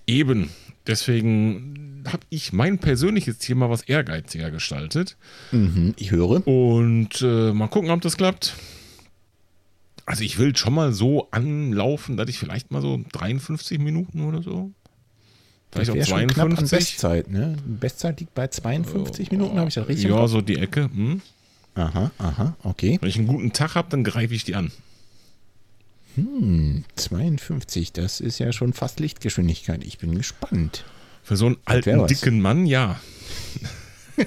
[0.06, 0.50] Eben.
[0.86, 5.16] Deswegen habe ich mein persönliches Ziel mal was ehrgeiziger gestaltet.
[5.52, 6.46] Mhm, ich höre.
[6.46, 8.54] Und äh, mal gucken, ob das klappt.
[10.06, 14.42] Also ich will schon mal so anlaufen, dass ich vielleicht mal so 53 Minuten oder
[14.42, 14.72] so.
[15.72, 16.78] Vielleicht auch Wäre schon knapp an 52.
[16.78, 17.56] Bestzeit, ne?
[17.66, 20.10] Bestzeit liegt bei 52 Minuten, habe ich das richtig?
[20.10, 20.84] Ja, so die Ecke.
[20.84, 21.20] Hm.
[21.74, 22.98] Aha, aha, okay.
[23.00, 24.70] Wenn ich einen guten Tag habe, dann greife ich die an.
[26.94, 29.82] 52, das ist ja schon fast Lichtgeschwindigkeit.
[29.82, 30.84] Ich bin gespannt.
[31.24, 33.00] Für so einen alten, dicken Mann, ja.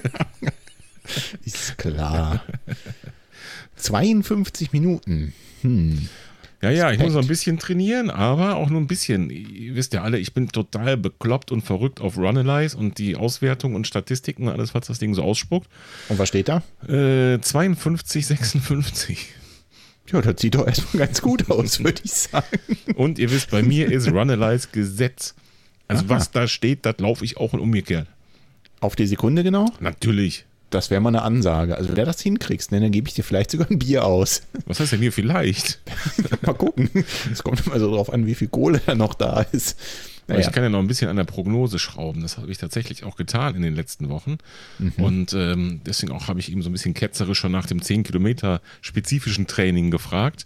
[1.45, 2.43] Ist klar.
[3.75, 5.33] 52 Minuten.
[5.61, 6.07] Hm.
[6.61, 9.29] Ja, ja, ich muss noch ein bisschen trainieren, aber auch nur ein bisschen.
[9.29, 13.75] Ihr wisst ja alle, ich bin total bekloppt und verrückt auf Runalyze und die Auswertung
[13.75, 15.69] und Statistiken und alles, was das Ding so ausspuckt.
[16.09, 16.63] Und was steht da?
[16.87, 19.27] Äh, 52, 56.
[20.11, 22.57] Ja, das sieht doch erstmal ganz gut aus, würde ich sagen.
[22.95, 25.35] Und ihr wisst, bei mir ist Runalyze Gesetz.
[25.87, 26.09] Also Aha.
[26.09, 28.07] was da steht, das laufe ich auch und umgekehrt.
[28.79, 29.71] Auf die Sekunde genau?
[29.79, 30.45] Natürlich.
[30.69, 31.77] Das wäre mal eine Ansage.
[31.77, 34.41] Also, wer das hinkriegst, ne, dann gebe ich dir vielleicht sogar ein Bier aus.
[34.65, 35.79] Was heißt denn hier vielleicht?
[36.41, 36.89] mal gucken.
[37.31, 39.77] Es kommt immer so drauf an, wie viel Kohle da noch da ist.
[40.27, 40.41] Naja.
[40.41, 42.21] Ich kann ja noch ein bisschen an der Prognose schrauben.
[42.21, 44.37] Das habe ich tatsächlich auch getan in den letzten Wochen.
[44.77, 44.93] Mhm.
[44.97, 48.03] Und ähm, deswegen auch habe ich eben so ein bisschen ketzerisch schon nach dem 10
[48.03, 50.45] Kilometer spezifischen Training gefragt.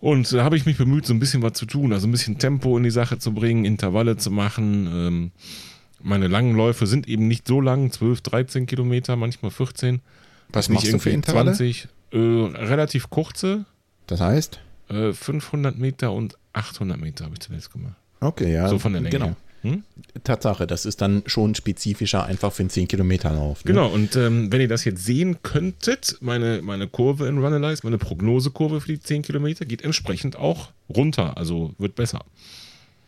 [0.00, 2.38] Und da habe ich mich bemüht, so ein bisschen was zu tun, also ein bisschen
[2.38, 4.86] Tempo in die Sache zu bringen, Intervalle zu machen.
[4.90, 5.30] Ähm,
[6.02, 10.00] meine langen Läufe sind eben nicht so lang, 12, 13 Kilometer, manchmal 14.
[10.52, 11.52] Was nicht machst du für irgendwie Intervalle?
[11.52, 11.88] 20.
[12.12, 13.64] Äh, relativ kurze,
[14.06, 14.60] Das heißt?
[14.88, 17.94] äh, 500 Meter und 800 Meter habe ich zuletzt gemacht.
[18.20, 18.68] Okay, ja.
[18.68, 19.18] so von der Länge.
[19.18, 19.36] Genau.
[19.62, 19.84] Hm?
[20.24, 23.62] Tatsache, das ist dann schon spezifischer einfach für einen 10 Kilometer Lauf.
[23.64, 23.72] Ne?
[23.72, 27.98] Genau, und ähm, wenn ihr das jetzt sehen könntet, meine, meine Kurve in Runalyze, meine
[27.98, 32.24] Prognosekurve für die 10 Kilometer geht entsprechend auch runter, also wird besser.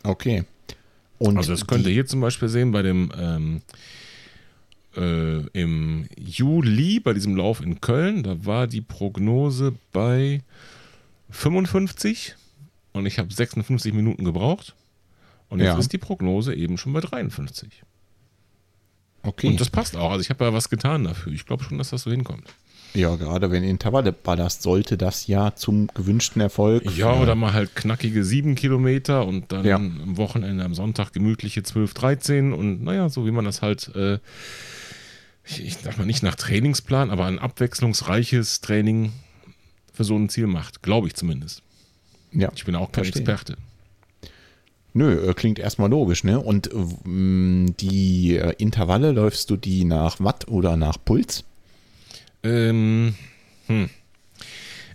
[0.03, 0.45] Okay.
[1.23, 3.63] Und Also das könnt ihr hier zum Beispiel sehen bei dem ähm,
[4.97, 10.43] äh, im Juli, bei diesem Lauf in Köln, da war die Prognose bei
[11.31, 12.35] 55
[12.93, 14.75] und ich habe 56 Minuten gebraucht.
[15.49, 15.79] Und jetzt Ja.
[15.79, 17.83] ist die Prognose eben schon bei 53.
[19.23, 19.47] Okay.
[19.47, 20.11] Und das passt auch.
[20.11, 21.33] Also ich habe ja was getan dafür.
[21.33, 22.45] Ich glaube schon, dass das so hinkommt.
[22.95, 26.85] Ja, gerade wenn Intervalle ballerst, sollte das ja zum gewünschten Erfolg.
[26.97, 29.77] Ja, oder mal halt knackige sieben Kilometer und dann Ja.
[29.77, 34.19] am Wochenende, am Sonntag gemütliche 12, 13 und naja, so wie man das halt, äh,
[35.45, 39.13] ich, ich sag mal nicht nach Trainingsplan, aber ein abwechslungsreiches Training
[39.93, 40.83] für so ein Ziel macht.
[40.83, 41.63] Glaube ich zumindest.
[42.33, 43.23] Ja, Ich bin auch kein verstehe.
[43.23, 43.57] Experte.
[44.95, 46.39] Nö, äh, klingt erstmal logisch, ne?
[46.39, 46.71] Und
[47.81, 51.45] die äh, Intervalle läufst du die nach Watt oder nach Puls?
[52.43, 53.15] Ähm,
[53.67, 53.89] hm.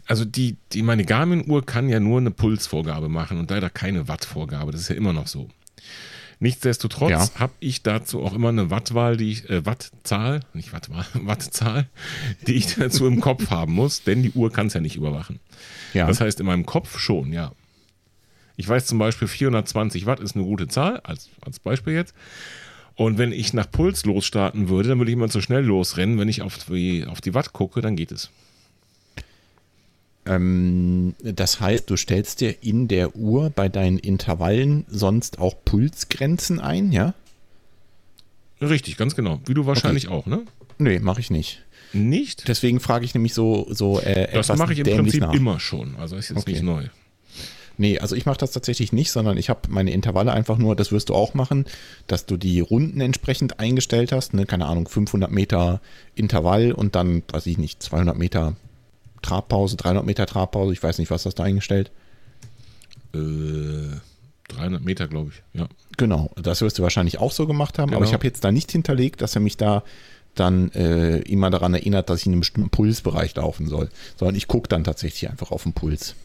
[0.06, 4.72] Also die, die, meine Garmin-Uhr kann ja nur eine Pulsvorgabe machen und leider keine Wattvorgabe.
[4.72, 5.50] Das ist ja immer noch so.
[6.40, 7.30] Nichtsdestotrotz Ja.
[7.40, 11.88] habe ich dazu auch immer eine Wattwahl, die ich, äh, Wattzahl, nicht Wattwahl, Wattzahl,
[12.46, 15.40] die ich dazu im Kopf haben muss, denn die Uhr kann es ja nicht überwachen.
[15.94, 16.08] Ja.
[16.08, 17.52] Das heißt, in meinem Kopf schon, ja.
[18.56, 22.14] Ich weiß zum Beispiel, 420 Watt ist eine gute Zahl, als, als Beispiel jetzt.
[22.98, 26.18] Und wenn ich nach Puls losstarten würde, dann würde ich immer zu schnell losrennen.
[26.20, 28.32] Wenn ich auf die, auf die Watt gucke, dann geht es.
[30.26, 36.60] Ähm, das heißt, du stellst dir in der Uhr bei deinen Intervallen sonst auch Pulsgrenzen
[36.60, 37.14] ein, ja?
[38.60, 39.40] Richtig, ganz genau.
[39.46, 40.42] Wie du wahrscheinlich auch, ne?
[40.80, 41.64] Nee, mache ich nicht.
[41.94, 42.48] Nicht?
[42.48, 45.34] Deswegen frage ich nämlich so, so äh, Das mache ich im Prinzip nach.
[45.34, 45.96] immer schon.
[45.98, 46.52] Also ist jetzt Okay.
[46.52, 46.86] nicht neu.
[47.78, 50.92] Nee, also ich mache das tatsächlich nicht, sondern ich habe meine Intervalle einfach nur, das
[50.92, 51.66] wirst du auch machen,
[52.08, 54.34] dass du die Runden entsprechend eingestellt hast.
[54.34, 54.46] Ne?
[54.46, 55.80] Keine Ahnung, 500 Meter
[56.16, 58.56] Intervall und dann, weiß ich nicht, 200 Meter
[59.22, 60.74] Trabpause, 300 Meter Trabpause.
[60.74, 61.92] Ich weiß nicht, was hast du eingestellt?
[63.14, 63.98] Äh,
[64.48, 65.68] 300 Meter, glaube ich, ja.
[65.98, 67.90] Genau, das wirst du wahrscheinlich auch so gemacht haben.
[67.90, 67.98] Genau.
[67.98, 69.84] Aber ich habe jetzt da nicht hinterlegt, dass er mich da
[70.36, 73.90] dann äh, immer daran erinnert, dass ich in einem bestimmten Pulsbereich laufen soll.
[74.16, 76.16] Sondern ich gucke dann tatsächlich einfach auf den Puls.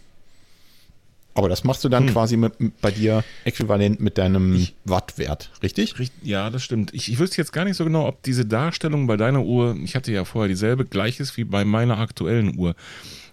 [1.34, 2.12] Aber das machst du dann Hm.
[2.12, 5.98] quasi mit, bei dir äquivalent mit deinem Wattwert, richtig?
[5.98, 6.92] Richt- Ja, das stimmt.
[6.92, 9.96] Ich, ich wüsste jetzt gar nicht so genau, ob diese Darstellung bei deiner Uhr, ich
[9.96, 12.74] hatte ja vorher dieselbe, gleich ist wie bei meiner aktuellen Uhr.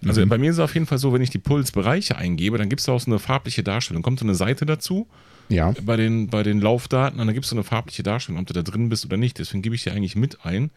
[0.06, 2.70] Also bei mir ist es auf jeden Fall so, wenn ich die Pulsbereiche eingebe, dann
[2.70, 4.02] gibt es auch so eine farbliche Darstellung.
[4.02, 5.06] Kommt so eine Seite dazu
[5.50, 5.74] Ja.
[5.84, 8.54] bei den, bei den Laufdaten und dann gibt es so eine farbliche Darstellung, ob du
[8.54, 9.38] da drin bist oder nicht.
[9.38, 10.70] Deswegen gebe ich die eigentlich mit ein.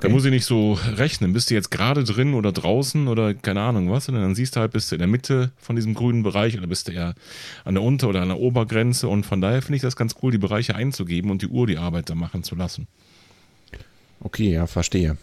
[0.00, 1.32] Da muss ich nicht so rechnen.
[1.32, 4.60] Bist du jetzt gerade drin oder draußen oder keine Ahnung was, sondern dann siehst du
[4.60, 7.14] halt, bist du in der Mitte von diesem grünen Bereich oder bist du eher
[7.64, 10.32] an der Unter- oder an der Obergrenze und von daher finde ich das ganz cool,
[10.32, 12.86] die Bereiche einzugeben und die Uhr die Arbeit da machen zu lassen.
[14.20, 15.16] Okay, ja, verstehe.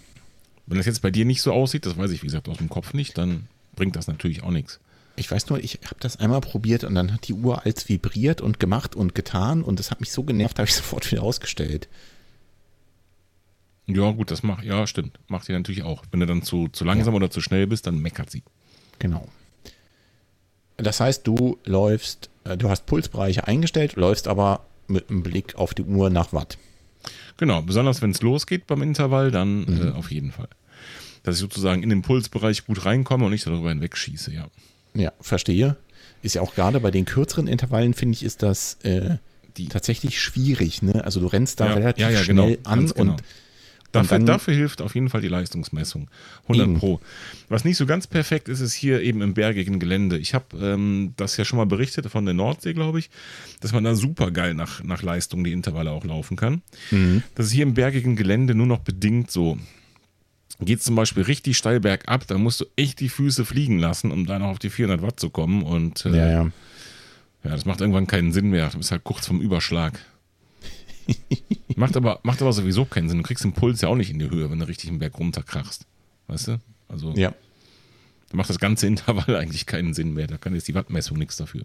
[0.66, 2.70] Wenn das jetzt bei dir nicht so aussieht, das weiß ich wie gesagt aus dem
[2.70, 4.80] Kopf nicht, dann bringt das natürlich auch nichts.
[5.16, 8.42] Ich weiß nur, ich habe das einmal probiert und dann hat die Uhr als vibriert
[8.42, 11.88] und gemacht und getan und das hat mich so genervt, habe ich sofort wieder ausgestellt.
[13.88, 16.04] Ja gut, das macht, ja stimmt, macht die natürlich auch.
[16.12, 18.44] Wenn du dann zu, zu langsam oder zu schnell bist, dann meckert sie.
[19.00, 19.28] Genau.
[20.78, 25.74] Das heißt, du läufst, äh, du hast Pulsbereiche eingestellt, läufst aber mit einem Blick auf
[25.74, 26.58] die Uhr nach Watt.
[27.38, 30.48] Genau, besonders wenn es losgeht beim Intervall, dann äh, auf jeden Fall.
[31.24, 34.48] Dass ich sozusagen in den Pulsbereich gut reinkomme und nicht darüber hinwegschieße, ja.
[34.94, 35.76] Ja, verstehe.
[36.22, 39.18] Ist ja auch gerade bei den kürzeren Intervallen, finde ich, ist das äh,
[39.58, 40.82] Die- tatsächlich schwierig.
[40.82, 41.04] Ne?
[41.04, 43.12] Also du rennst da Ja, relativ ja, ja, schnell genau, an genau.
[43.14, 43.24] und
[43.94, 46.10] Dafür, dann- dafür hilft auf jeden Fall die Leistungsmessung.
[46.50, 46.78] 100 Eben.
[46.80, 47.00] Pro.
[47.48, 50.18] Was nicht so ganz perfekt ist, ist hier eben im bergigen Gelände.
[50.18, 53.10] Ich habe ähm, das ja schon mal berichtet von der Nordsee, glaube ich,
[53.62, 56.62] dass man da super geil nach, nach Leistung die Intervalle auch laufen kann.
[56.92, 57.24] Mhm.
[57.36, 59.58] Das ist hier im bergigen Gelände nur noch bedingt so.
[60.60, 64.26] Geht zum Beispiel richtig steil bergab, da musst du echt die Füße fliegen lassen, um
[64.26, 65.64] dann noch auf die 400 Watt zu kommen.
[65.64, 66.44] Und äh, ja, ja.
[67.44, 68.70] ja, das macht irgendwann keinen Sinn mehr.
[68.70, 70.00] Du bist halt kurz vom Überschlag.
[71.76, 73.20] macht, aber, macht aber sowieso keinen Sinn.
[73.20, 75.18] Du kriegst den Puls ja auch nicht in die Höhe, wenn du richtig einen Berg
[75.18, 75.86] runterkrachst.
[76.28, 76.60] Weißt du?
[76.88, 77.34] Also Ja,
[78.34, 80.28] da macht das ganze Intervall eigentlich keinen Sinn mehr.
[80.28, 81.64] Da kann jetzt die Wattmessung nichts dafür.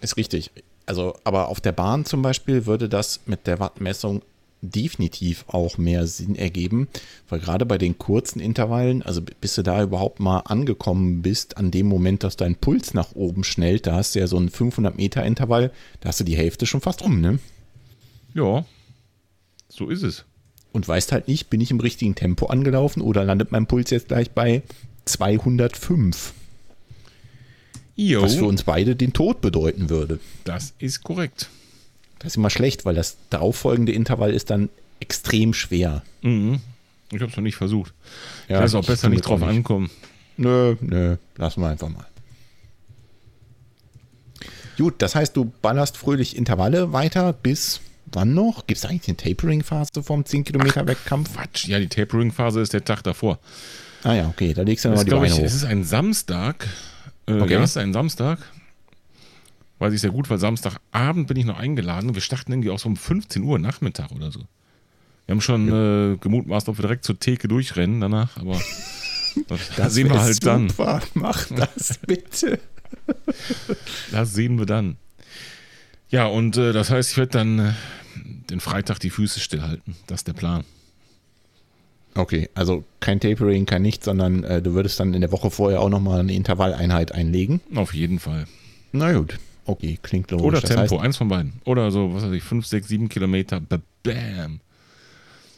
[0.00, 0.50] ist richtig.
[0.86, 4.22] Also, aber auf der Bahn zum Beispiel würde das mit der Wattmessung
[4.62, 6.88] definitiv auch mehr Sinn ergeben,
[7.28, 11.70] weil gerade bei den kurzen Intervallen, also bis du da überhaupt mal angekommen bist, an
[11.70, 14.96] dem Moment, dass dein Puls nach oben schnellt, da hast du ja so einen 500
[14.96, 17.38] Meter Intervall, da hast du die Hälfte schon fast rum, ne?
[18.34, 18.64] Ja,
[19.76, 20.24] so ist es.
[20.72, 24.08] Und weißt halt nicht, bin ich im richtigen Tempo angelaufen oder landet mein Puls jetzt
[24.08, 24.62] gleich bei
[25.06, 26.32] 205,
[27.96, 30.18] Jo, was für uns beide den Tod bedeuten würde.
[30.44, 31.48] das ist korrekt.
[32.18, 34.68] Das ist immer schlecht, weil das darauffolgende Intervall ist dann
[35.00, 36.02] extrem schwer.
[36.22, 36.60] Mhm.
[37.12, 37.94] Ich habe es noch nicht versucht.
[38.48, 39.48] Ja, ich weiß auch besser nicht drauf nicht.
[39.48, 39.90] ankommen.
[40.36, 42.06] Nö, nö, lassen wir einfach mal.
[44.76, 47.80] Gut, das heißt, du ballerst fröhlich Intervalle weiter bis
[48.16, 48.66] wann noch?
[48.66, 51.32] Gibt es eigentlich eine Tapering-Phase vom 10 Kilometer Wettkampf?
[51.34, 51.68] Quatsch.
[51.68, 53.38] Ja, die Tapering-Phase ist der Tag davor.
[54.02, 55.54] Ah ja, okay, da legst du Das nochmal ist, die Beine ich, hoch.
[55.56, 56.66] es ist ein Samstag.
[57.26, 57.52] Äh, Okay.
[57.54, 58.38] Ja, es ist ein Samstag.
[59.78, 62.14] Weiß ich sehr gut, weil Samstagabend bin ich noch eingeladen.
[62.14, 64.40] Wir starten irgendwie auch so um 15 Uhr Nachmittag oder so.
[65.26, 68.52] Wir haben schon äh, gemutmaßt, ob wir direkt zur Theke durchrennen danach, aber
[69.48, 70.68] das, das sehen wir halt dann.
[70.68, 71.02] super.
[71.14, 72.60] Mach das bitte.
[74.12, 74.96] Das sehen wir dann.
[76.08, 77.72] Ja, und äh, das heißt, ich werde dann äh,
[78.50, 79.96] den Freitag die Füße stillhalten.
[80.06, 80.64] Das ist der Plan.
[82.14, 85.80] Okay, also kein Tapering, kein nichts, sondern äh, du würdest dann in der Woche vorher
[85.80, 87.60] auch nochmal eine Intervalleinheit einlegen.
[87.74, 88.46] Auf jeden Fall.
[88.92, 90.46] Na gut, okay, klingt logisch.
[90.46, 91.54] Oder Das Tempo, heißt, eins von beiden.
[91.66, 93.60] Oder so, was weiß ich, 5, 6, 7 Kilometer.
[93.60, 94.60] ba- Bam.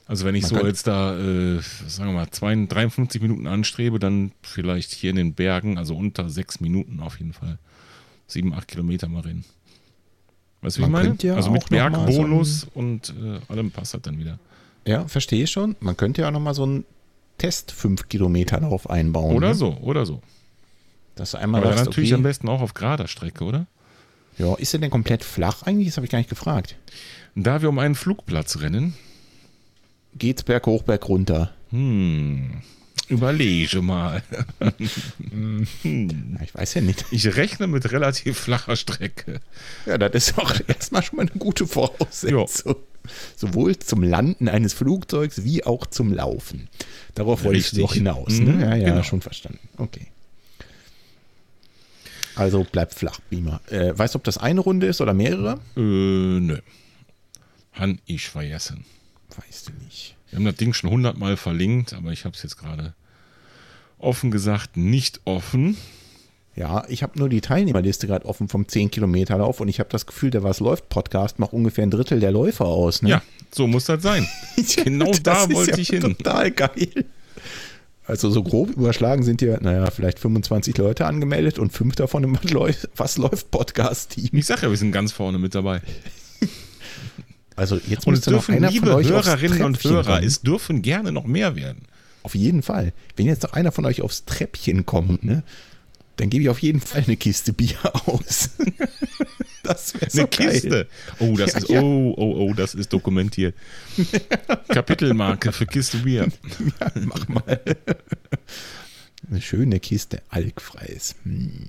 [0.06, 4.32] Also wenn ich so jetzt da, äh, sagen wir mal, 52, 53 Minuten anstrebe, dann
[4.42, 7.58] vielleicht hier in den Bergen, also unter 6 Minuten auf jeden Fall.
[8.26, 9.44] 7, 8 Kilometer mal rennen.
[10.60, 11.16] Weißt du, wie ich meine?
[11.22, 14.38] ja also mit Bergbonus und äh, allem passt das dann wieder.
[14.86, 15.76] ja, verstehe ich schon.
[15.80, 16.84] Man könnte ja auch nochmal so einen
[17.38, 19.36] Test 5 Kilometer Lauf einbauen.
[19.36, 19.54] Oder ne?
[19.54, 20.20] so, oder so.
[21.14, 23.66] Dass du einmal Aber sagst, natürlich okay, am besten auch auf gerader Strecke, oder?
[24.38, 25.88] ja, ist der denn komplett flach eigentlich?
[25.88, 26.76] Das habe ich gar nicht gefragt.
[27.34, 28.94] Da wir um einen Flugplatz rennen,
[30.16, 31.52] Geht's Berg hoch, Berg runter?
[31.70, 32.62] hm,
[33.08, 34.22] überlege mal.
[34.60, 34.70] Ja,
[36.44, 37.04] ich weiß ja nicht.
[37.10, 39.40] Ich rechne mit relativ flacher Strecke.
[39.86, 42.76] Ja, das ist auch erstmal schon mal eine gute Voraussetzung.
[43.36, 46.68] Sowohl zum Landen eines Flugzeugs wie auch zum Laufen.
[47.14, 47.80] Darauf wollte ich Richtig.
[47.82, 48.32] doch hinaus.
[48.34, 48.60] Mhm, Ne?
[48.64, 49.02] Ja, ja, genau.
[49.02, 49.60] schon verstanden.
[49.78, 50.08] Okay.
[52.34, 53.60] Also bleibt flach, Beamer.
[53.70, 55.58] Äh, weißt du, ob das eine Runde ist oder mehrere?
[55.76, 56.58] Äh, nö.
[57.72, 58.84] Han ich vergessen.
[59.36, 60.16] Weißt du nicht.
[60.30, 62.94] Wir haben das Ding schon hundertmal verlinkt, aber ich habe es jetzt gerade
[63.98, 65.76] offen gesagt nicht offen.
[66.56, 69.90] Ja, ich habe nur die Teilnehmerliste gerade offen vom 10 Kilometer Lauf und ich habe
[69.90, 73.02] das Gefühl, der Was läuft Podcast macht ungefähr ein Drittel der Läufer aus.
[73.02, 73.10] Ne?
[73.10, 73.22] Ja,
[73.52, 74.26] so muss das sein.
[74.84, 76.00] genau Das da wollte ja ich hin.
[76.00, 77.04] Total geil.
[78.06, 82.38] Also so grob überschlagen sind hier, naja, vielleicht 25 Leute angemeldet und fünf davon im
[82.96, 84.30] Was läuft Podcast-Team.
[84.32, 85.82] Ich sag ja, wir sind ganz vorne mit dabei.
[87.54, 90.26] Also jetzt muss noch dürfen, einer liebe von euch Hörerinnen und Hörer, kommen.
[90.26, 91.82] es dürfen gerne noch mehr werden.
[92.28, 92.92] Auf jeden Fall.
[93.16, 95.42] Wenn jetzt noch einer von euch aufs Treppchen kommt, ne,
[96.16, 98.50] dann gebe ich auf jeden Fall eine Kiste Bier aus.
[99.62, 100.50] das wäre so Eine geil.
[100.50, 100.88] Kiste.
[101.20, 101.80] Oh, das Ja, ist, ja.
[101.80, 103.54] oh, oh, oh, das ist dokumentiert.
[104.68, 106.28] Kapitelmarke für Kiste Bier.
[106.80, 107.60] Ja, mach mal.
[109.30, 111.14] Eine schöne Kiste alkfreies.
[111.24, 111.66] Hm.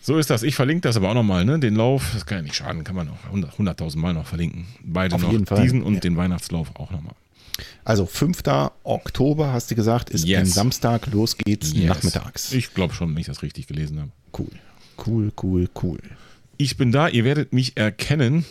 [0.00, 0.42] So ist das.
[0.42, 1.60] Ich verlinke das aber auch nochmal, ne?
[1.60, 4.66] Den Lauf, das kann ja nicht schaden, kann man auch 100 100.000 Mal noch verlinken.
[4.82, 5.30] Beide Auf noch.
[5.30, 5.62] jeden Fall.
[5.62, 6.00] Diesen und Ja.
[6.00, 7.14] den Weihnachtslauf auch nochmal.
[7.84, 8.42] Also 5.
[8.82, 10.40] Oktober, hast du gesagt, ist Yes.
[10.40, 11.06] ein Samstag.
[11.12, 11.84] Los geht's Yes.
[11.86, 12.52] nachmittags.
[12.52, 14.10] Ich glaube schon, wenn ich das richtig gelesen habe.
[14.38, 14.48] cool.
[15.06, 15.98] Cool, cool, cool.
[16.56, 18.44] Ich bin da, ihr werdet mich erkennen.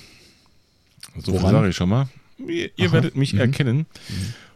[1.23, 2.07] So sage ich schon mal.
[2.37, 3.85] Ihr, ihr werdet mich erkennen.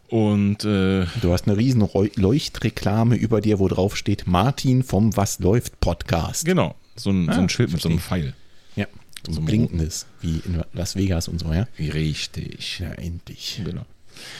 [0.09, 5.39] Und äh, Du hast eine riesen Leuchtreklame über dir, wo drauf steht Martin vom Was
[5.39, 6.45] läuft Podcast.
[6.45, 8.33] genau, so ein, so Ah, ein Schild mit so einem Pfeil.
[8.75, 8.85] Ja,
[9.25, 11.67] so So ein blinkendes, wie in Las Vegas und so, ja?
[11.79, 12.79] Richtig.
[12.79, 13.61] Ja, endlich.
[13.63, 13.85] Genau.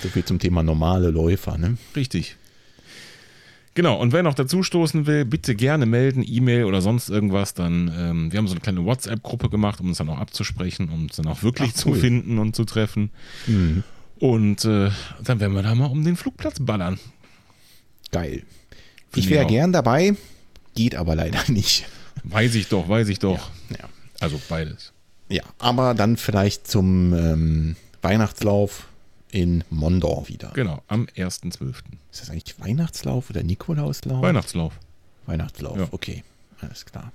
[0.03, 1.78] So viel zum Thema normale Läufer, ne?
[1.95, 2.36] Richtig.
[3.73, 7.53] Genau, und wer noch dazu stoßen will, bitte gerne melden, E-Mail oder sonst irgendwas.
[7.53, 11.03] Dann, ähm, wir haben so eine kleine WhatsApp-Gruppe gemacht, um uns dann auch abzusprechen, um
[11.03, 11.95] uns dann auch wirklich Ach, zu cool.
[11.99, 13.11] finden und zu treffen.
[14.17, 14.89] Und äh,
[15.23, 16.97] dann werden wir da mal um den Flugplatz ballern.
[18.11, 18.43] Geil.
[19.11, 20.15] Finde Ich wäre gern dabei,
[20.73, 21.86] geht aber leider nicht.
[22.23, 23.51] Weiß ich doch, weiß ich doch.
[23.69, 23.88] Ja,
[24.19, 24.91] Also beides.
[25.30, 28.88] ja aber dann vielleicht zum ähm, Weihnachtslauf
[29.32, 30.51] in Mondor wieder.
[30.53, 31.75] Genau, am 1.12.
[32.11, 34.21] Ist das eigentlich Weihnachtslauf oder Nikolauslauf?
[34.21, 34.73] Weihnachtslauf.
[35.25, 35.88] Weihnachtslauf, Ja.
[35.91, 36.23] okay.
[36.61, 37.11] Alles klar.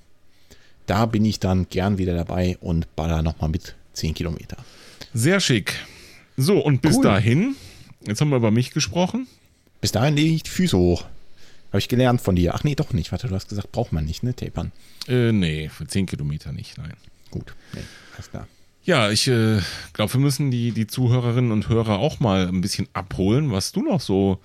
[0.86, 4.56] Da bin ich dann gern wieder dabei und baller nochmal mit 10 Kilometer.
[5.14, 5.74] Sehr schick.
[6.36, 7.04] So, und bis Cool.
[7.04, 7.56] dahin,
[8.06, 9.26] jetzt haben wir über mich gesprochen.
[9.80, 11.04] Bis dahin lege ich die Füße hoch.
[11.68, 12.54] Habe ich gelernt von dir.
[12.54, 13.10] Ach nee, doch nicht.
[13.12, 14.34] Warte, du hast gesagt, braucht man nicht, ne?
[14.36, 14.72] Tapern.
[15.08, 16.92] Äh, nee, für 10 Kilometer nicht, nein.
[17.30, 17.54] Gut.
[17.74, 17.80] Nee,
[18.14, 18.46] alles klar.
[18.84, 19.60] Ja, ich äh,
[19.92, 23.82] glaube, wir müssen die, die Zuhörerinnen und Hörer auch mal ein bisschen abholen, was du
[23.82, 24.38] noch so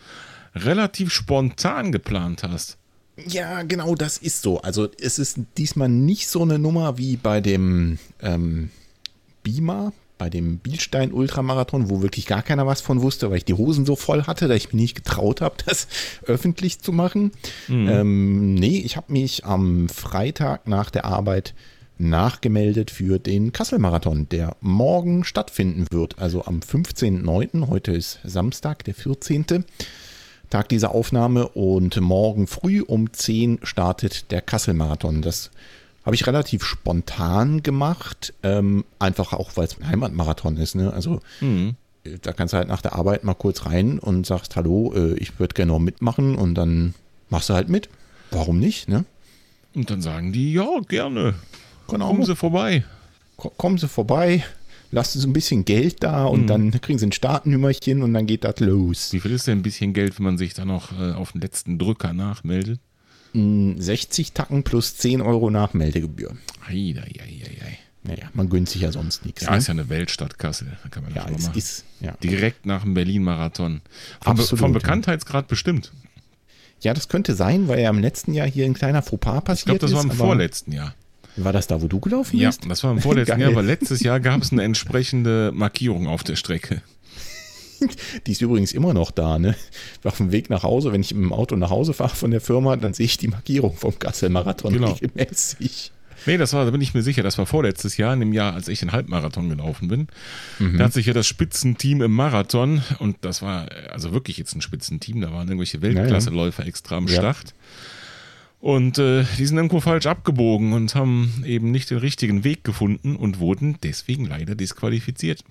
[0.55, 2.77] relativ spontan geplant hast.
[3.25, 4.61] Ja, genau, das ist so.
[4.61, 8.69] Also es ist diesmal nicht so eine Nummer wie bei dem ähm,
[9.41, 13.55] Beamer, bei dem Bielstein Ultramarathon, wo wirklich gar keiner was von wusste, weil ich die
[13.55, 15.87] Hosen so voll hatte, dass ich mich nicht getraut habe, das
[16.25, 17.31] öffentlich zu machen.
[17.69, 21.55] Ähm, nee, ich habe mich am Freitag nach der Arbeit
[21.99, 26.19] nachgemeldet für den Kassel-Marathon, der morgen stattfinden wird.
[26.19, 29.65] Also am 15.09., heute ist Samstag, der 14.
[30.49, 35.21] Tag dieser Aufnahme und morgen früh um 10 startet der Kassel-Marathon.
[35.21, 35.51] Das
[36.05, 40.75] habe ich relativ spontan gemacht, ähm, einfach auch, weil es ein Heimatmarathon ist.
[40.75, 40.93] Ne?
[40.93, 41.19] Also
[42.05, 45.15] äh, da kannst du halt nach der Arbeit mal kurz rein und sagst, hallo, äh,
[45.15, 46.93] ich würde gerne noch mitmachen und dann
[47.29, 47.89] machst du halt mit.
[48.31, 48.87] Warum nicht?
[48.87, 49.03] Ne?
[49.75, 51.35] Und dann sagen die, ja, gerne.
[51.89, 52.07] Genau.
[52.07, 52.83] Kommen Sie vorbei.
[53.37, 54.43] Ko- Kommen Sie vorbei,
[54.91, 58.43] lassen Sie ein bisschen Geld da und dann kriegen Sie ein Startnummerchen und dann geht
[58.43, 59.13] das los.
[59.13, 61.41] Wie viel ist denn ein bisschen Geld, wenn man sich dann noch äh, auf den
[61.41, 62.79] letzten Drücker nachmeldet?
[63.33, 66.35] 60 Tacken plus 10 Euro Nachmeldegebühr.
[66.67, 67.77] Eieieiei.
[68.03, 69.43] Naja, man gönnt sich ja sonst nichts.
[69.43, 69.57] Ja, ne?
[69.57, 70.77] ist ja eine Weltstadt Kassel.
[70.81, 71.57] Da kann man das Ja, mal es machen.
[71.57, 72.13] ist, ja.
[72.23, 73.81] Direkt nach dem Berlin-Marathon.
[74.21, 74.79] Vom, Be vom ja.
[74.79, 75.91] Bekanntheitsgrad bestimmt.
[76.81, 79.65] ja, das könnte sein, weil ja im letzten Jahr hier ein kleiner Fauxpas Ich passiert
[79.65, 80.17] glaube, das war im ist.
[80.17, 80.95] vorletzten Jahr.
[81.37, 82.61] War das da, wo du gelaufen Ja, bist?
[82.67, 83.39] das war im vorletzten.
[83.39, 86.81] Jahr, weil letztes Jahr gab es eine entsprechende Markierung auf der Strecke.
[88.25, 89.55] Die ist übrigens immer noch da, ne?
[90.03, 92.75] Auf dem Weg nach Hause, wenn ich dem Auto nach Hause fahre von der Firma,
[92.75, 94.93] dann sehe ich die Markierung vom Kassel-Marathon Genau.
[94.93, 95.91] regelmäßig.
[96.25, 98.53] Nee, das war, da bin ich mir sicher, das war vorletztes Jahr, in dem Jahr,
[98.55, 100.07] als ich den Halbmarathon gelaufen bin.
[100.75, 104.61] Da hat sich ja das Spitzenteam im Marathon, und das war also wirklich jetzt ein
[104.61, 107.15] Spitzenteam, da waren irgendwelche Weltklasseläufer extra am Ja.
[107.17, 107.53] Start.
[108.59, 113.15] Und äh, die sind irgendwo falsch abgebogen und haben eben nicht den richtigen Weg gefunden
[113.15, 115.43] und wurden deswegen leider disqualifiziert.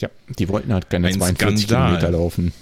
[0.00, 0.08] Ja,
[0.38, 1.88] die wollten halt keine Ein 42 Skandal.
[1.98, 2.52] Kilometer laufen.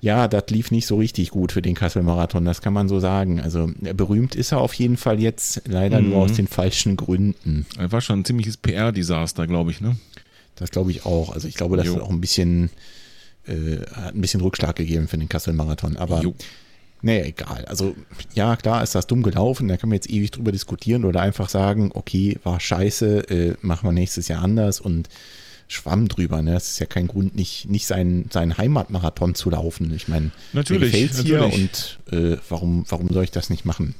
[0.00, 3.40] Ja, das lief nicht so richtig gut für den Kassel-Marathon, das kann man so sagen.
[3.40, 6.10] Also äh, berühmt ist er auf jeden Fall jetzt, leider Mhm.
[6.10, 7.64] nur aus den falschen Gründen.
[7.78, 9.96] Das war schon ein ziemliches PR-Desaster, glaube ich, ne?
[10.56, 11.32] Das glaube ich auch.
[11.32, 11.94] Also ich glaube, das Jo.
[11.96, 12.68] ist auch ein bisschen,
[13.46, 15.96] äh, hat ein bisschen Rückschlag gegeben für den Kassel-Marathon.
[15.96, 16.34] Aber Jo.
[17.04, 17.66] Nee, egal.
[17.66, 17.94] Also,
[18.32, 21.50] ja, klar ist das dumm gelaufen, da kann man jetzt ewig drüber diskutieren oder einfach
[21.50, 25.10] sagen, okay, war scheiße, äh, machen wir nächstes Jahr anders und
[25.68, 26.40] schwamm drüber.
[26.40, 26.52] Ne?
[26.52, 29.92] Das ist ja kein Grund, nicht, nicht seinen, seinen Heimatmarathon zu laufen.
[29.94, 33.94] Ich meine, natürlich, gefällt's hier und äh, warum, warum soll ich das nicht machen?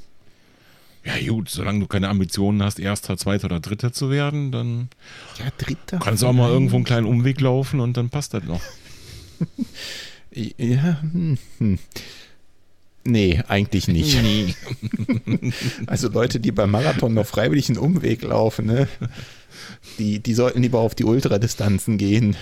[1.03, 4.89] Ja, gut, solange du keine Ambitionen hast, Erster, Zweiter oder Dritter zu werden, dann
[5.37, 8.45] ja, Dritter kannst du auch mal irgendwo einen kleinen Umweg laufen und dann passt das
[8.45, 8.61] noch.
[10.31, 11.77] ja, hm, hm.
[13.07, 14.21] Nee, eigentlich nicht.
[14.21, 14.55] Nee.
[15.87, 18.87] also Leute, die beim Marathon noch freiwillig einen Umweg laufen, ne?
[19.99, 22.35] die, die sollten lieber auf die Ultradistanzen gehen.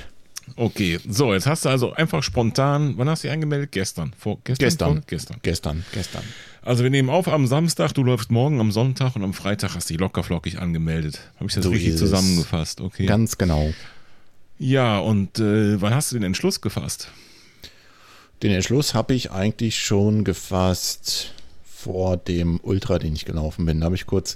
[0.56, 3.72] Okay, so, jetzt hast du also einfach spontan, wann hast du dich angemeldet?
[3.72, 4.14] Gestern.
[4.18, 4.66] Vor, gestern?
[4.66, 4.94] Gestern.
[4.94, 5.04] Vor?
[5.08, 5.38] Gestern.
[5.42, 6.24] Gestern, gestern.
[6.62, 9.90] Also wir nehmen auf am Samstag, du läufst morgen am Sonntag und am Freitag hast
[9.90, 11.20] du dich lockerflockig angemeldet.
[11.36, 12.82] Habe ich das so richtig zusammengefasst?
[12.82, 13.06] Okay.
[13.06, 13.74] Ganz genau.
[14.60, 17.10] Ja, und äh, wann hast du den Entschluss gefasst?
[18.44, 21.32] Den Entschluss habe ich eigentlich schon gefasst
[21.64, 23.80] vor dem Ultra, den ich gelaufen bin.
[23.80, 24.36] Da habe ich kurz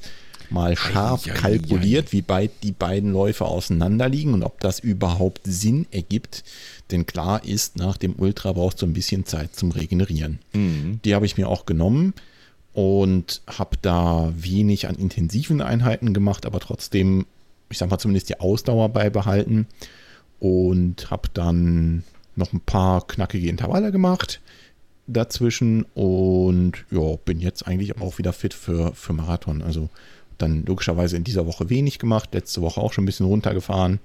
[0.50, 4.62] mal scharf ei, ei, kalkuliert, ei, wie weit die beiden Läufe auseinander liegen und ob
[4.62, 6.46] das überhaupt Sinn ergibt.
[6.90, 10.40] Denn klar ist, nach dem Ultra brauchst du ein bisschen Zeit zum Regenerieren.
[10.54, 11.02] Mhm.
[11.04, 12.14] Die habe ich mir auch genommen
[12.72, 17.26] und habe da wenig an intensiven Einheiten gemacht, aber trotzdem,
[17.70, 19.68] ich sag mal, zumindest die Ausdauer beibehalten
[20.40, 22.04] und habe dann
[22.38, 24.42] noch ein paar knackige Intervalle gemacht
[25.08, 29.62] dazwischen und ja, bin jetzt eigentlich auch wieder fit für, für Marathon.
[29.62, 29.90] Also
[30.38, 34.00] dann logischerweise in dieser Woche wenig gemacht, letzte Woche auch schon ein bisschen runtergefahren.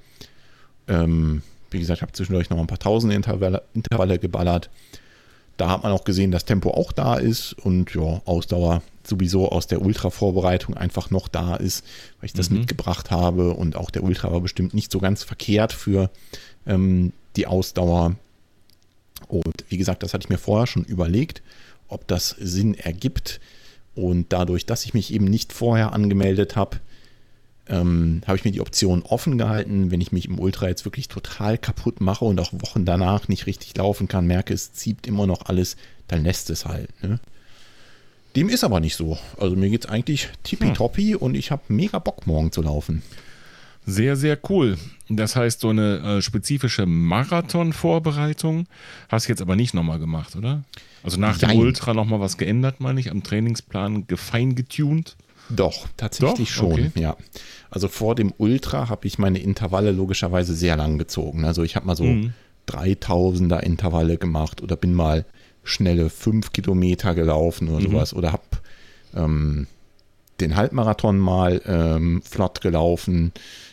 [0.89, 4.71] Ähm, wie gesagt, ich habe zwischendurch noch ein paar tausende Intervalle, Intervalle geballert.
[5.57, 9.67] Da hat man auch gesehen, dass Tempo auch da ist und ja, Ausdauer sowieso aus
[9.67, 11.85] der Ultra-Vorbereitung einfach noch da ist,
[12.21, 12.59] weil ich das mhm.
[12.59, 16.11] mitgebracht habe und auch der Ultra war bestimmt nicht so ganz verkehrt für
[16.67, 18.17] ähm, die Ausdauer.
[19.33, 21.43] Und wie gesagt, das hatte ich mir vorher schon überlegt,
[21.89, 23.41] ob das Sinn ergibt.
[23.95, 26.81] Und dadurch, dass ich mich eben nicht vorher angemeldet habe,
[27.67, 31.09] ähm, habe ich mir die Option offen gehalten, wenn ich mich im Ultra jetzt wirklich
[31.09, 35.27] total kaputt mache und auch Wochen danach nicht richtig laufen kann, merke, es zieht immer
[35.27, 35.77] noch alles,
[36.09, 36.91] dann lässt es halt.
[37.03, 37.19] Ne?
[38.37, 39.17] Dem ist aber nicht so.
[39.39, 41.17] Also mir geht es eigentlich tippitoppi hm.
[41.17, 43.03] und ich habe mega Bock, morgen zu laufen.
[43.85, 44.79] Sehr, sehr cool.
[45.09, 48.67] Das heißt, so eine äh, spezifische Marathon-Vorbereitung
[49.09, 50.63] hast du jetzt aber nicht nochmal gemacht, oder?
[51.03, 51.51] Also nach Nein.
[51.51, 55.17] dem Ultra nochmal was geändert, meine ich, am Trainingsplan gefeingetunt?
[55.51, 56.55] Doch, tatsächlich Doch?
[56.55, 56.91] schon, okay.
[56.95, 57.17] ja.
[57.71, 61.45] Also vor dem Ultra habe ich meine Intervalle logischerweise sehr lang gezogen.
[61.45, 62.33] Also ich habe mal so mhm.
[62.69, 65.25] 3000er Intervalle gemacht oder bin mal
[65.65, 67.93] schnelle 5 Kilometer gelaufen oder mhm.
[67.93, 68.43] sowas oder habe
[69.15, 69.67] ähm,
[70.41, 73.33] den Halbmarathon mal ähm, flott gelaufen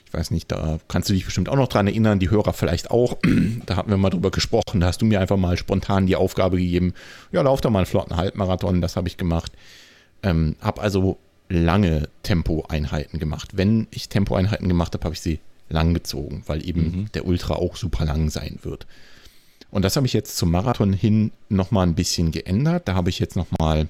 [0.10, 2.89] ich weiß nicht, da kannst du dich bestimmt auch noch dran erinnern, die Hörer vielleicht
[2.89, 3.18] auch.
[3.66, 6.57] da hatten wir mal drüber gesprochen, da hast du mir einfach mal spontan die Aufgabe
[6.57, 6.93] gegeben,
[7.32, 9.51] ja, lauf doch mal einen flotten Halbmarathon, das habe ich gemacht.
[10.24, 13.51] Ähm, habe also lange Tempoeinheiten gemacht.
[13.53, 15.39] Wenn ich Tempoeinheiten gemacht habe, habe ich sie
[15.70, 17.12] lang gezogen, weil eben mhm.
[17.14, 18.88] der Ultra auch super lang sein wird.
[19.70, 22.88] Und das habe ich jetzt zum Marathon hin nochmal ein bisschen geändert.
[22.88, 23.88] Da habe ich jetzt nochmal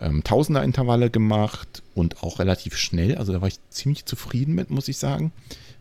[0.00, 3.16] ähm, Tausender-Intervalle gemacht und auch relativ schnell.
[3.16, 5.32] Also da war ich ziemlich zufrieden mit, muss ich sagen.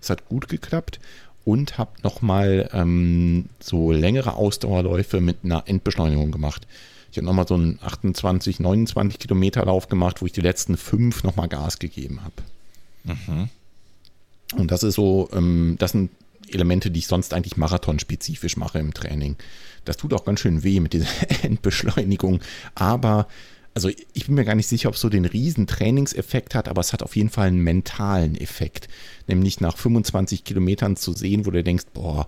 [0.01, 0.99] Es hat gut geklappt
[1.45, 6.67] und habe nochmal ähm, so längere Ausdauerläufe mit einer Endbeschleunigung gemacht.
[7.11, 11.23] Ich habe nochmal so einen 28, 29 Kilometer Lauf gemacht, wo ich die letzten fünf
[11.23, 13.15] nochmal Gas gegeben habe.
[13.15, 13.49] Mhm.
[14.57, 16.11] Und das ist so, ähm, das sind
[16.49, 19.35] Elemente, die ich sonst eigentlich marathonspezifisch mache im Training.
[19.85, 21.07] Das tut auch ganz schön weh mit dieser
[21.43, 22.41] Endbeschleunigung,
[22.75, 23.27] aber
[23.77, 26.81] also ich bin mir gar nicht sicher, ob es so den riesen Trainingseffekt hat, aber
[26.81, 28.87] es hat auf jeden Fall einen mentalen Effekt.
[29.27, 32.27] Nämlich nach 25 Kilometern zu sehen, wo du denkst, boah,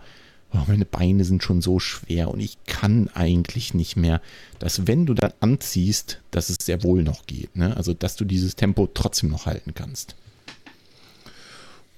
[0.68, 4.22] meine Beine sind schon so schwer und ich kann eigentlich nicht mehr.
[4.60, 7.56] Dass wenn du dann anziehst, dass es sehr wohl noch geht.
[7.56, 7.76] Ne?
[7.76, 10.16] Also dass du dieses Tempo trotzdem noch halten kannst.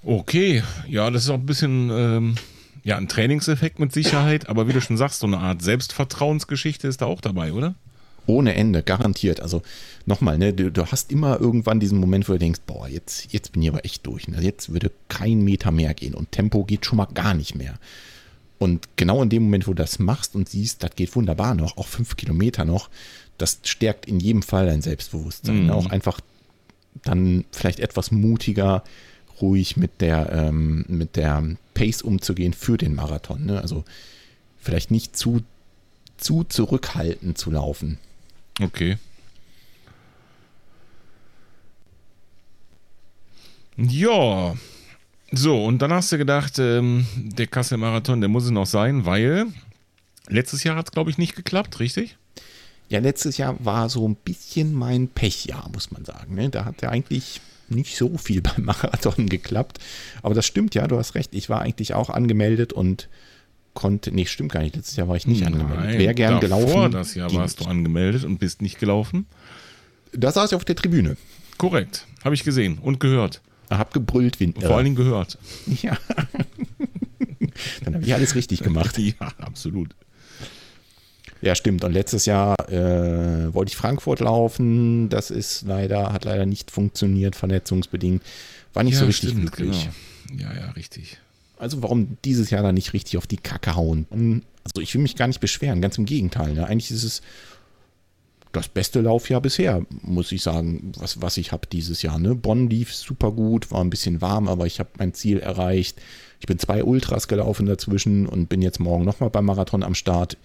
[0.02, 2.36] Okay, ja, das ist auch ein bisschen ähm,
[2.86, 7.02] ja, ein Trainingseffekt mit Sicherheit, aber wie du schon sagst, so eine Art Selbstvertrauensgeschichte ist
[7.02, 7.76] da auch dabei, oder?
[8.32, 9.41] Ohne Ende, garantiert.
[9.41, 9.61] Also
[10.05, 13.51] nochmal, ne, du, du, hast immer irgendwann diesen Moment, wo du denkst, boah, jetzt, jetzt
[13.51, 14.27] bin ich aber echt durch.
[14.27, 14.41] Ne?
[14.41, 17.75] Jetzt würde kein Meter mehr gehen und Tempo geht schon mal gar nicht mehr.
[18.57, 21.77] Und genau in dem Moment, wo du das machst und siehst, das geht wunderbar noch,
[21.77, 22.89] auch fünf Kilometer noch,
[23.38, 25.63] das stärkt in jedem Fall dein Selbstbewusstsein.
[25.63, 25.69] Mhm.
[25.71, 26.21] Auch einfach
[27.03, 28.84] dann vielleicht etwas mutiger,
[29.41, 33.45] ruhig mit der, ähm, mit der Pace umzugehen für den Marathon.
[33.45, 33.59] Ne?
[33.59, 33.84] Also
[34.59, 35.41] vielleicht nicht zu,
[36.17, 37.97] zu zurückhaltend zu laufen.
[38.62, 38.97] Okay.
[43.78, 44.55] Ja.
[45.32, 49.47] So, und dann hast du gedacht, ähm, der Kassel-Marathon, der muss es noch sein, weil
[50.28, 52.18] letztes Jahr hat es, glaube ich, nicht geklappt, richtig?
[52.89, 56.36] Ja, letztes Jahr war so ein bisschen mein Pechjahr, muss man sagen.
[56.36, 56.49] Ne?
[56.49, 57.39] Da hat ja eigentlich
[57.70, 59.80] nicht so viel beim Marathon geklappt.
[60.22, 61.34] Aber das stimmt ja, du hast recht.
[61.34, 63.07] Ich war eigentlich auch angemeldet und
[63.74, 64.11] konnte.
[64.11, 64.76] Nee, stimmt gar nicht.
[64.76, 65.99] Letztes Jahr war ich nicht angemeldet.
[65.99, 66.91] Wäre gern davor gelaufen.
[66.91, 69.26] das Jahr warst du angemeldet und bist nicht gelaufen.
[70.13, 71.17] Da saß ich auf der Tribüne.
[71.57, 72.05] Korrekt.
[72.24, 73.41] Habe ich gesehen und gehört.
[73.69, 75.38] Hab gebrüllt wie ein Vor allen Dingen gehört.
[75.82, 75.97] Ja.
[77.84, 78.97] Dann habe ich alles richtig gemacht.
[78.97, 79.95] Ja, absolut.
[81.41, 81.84] Ja, stimmt.
[81.84, 85.09] Und letztes Jahr äh, wollte ich Frankfurt laufen.
[85.09, 88.22] Das ist leider, hat leider nicht funktioniert, verletzungsbedingt.
[88.74, 89.89] War nicht ja, so richtig stimmt, glücklich.
[90.28, 90.43] Genau.
[90.43, 91.17] Ja, ja, richtig.
[91.62, 94.43] Also warum dieses Jahr da nicht richtig auf die Kacke hauen?
[94.64, 96.53] Also ich will mich gar nicht beschweren, ganz im Gegenteil.
[96.53, 96.66] Ne?
[96.66, 97.22] Eigentlich ist es
[98.51, 102.18] das beste Laufjahr bisher, muss ich sagen, was, was ich habe dieses Jahr.
[102.18, 102.34] Ne?
[102.34, 106.01] Bonn lief super gut, war ein bisschen warm, aber ich habe mein Ziel erreicht.
[106.39, 110.38] Ich bin zwei Ultras gelaufen dazwischen und bin jetzt morgen nochmal beim Marathon am Start.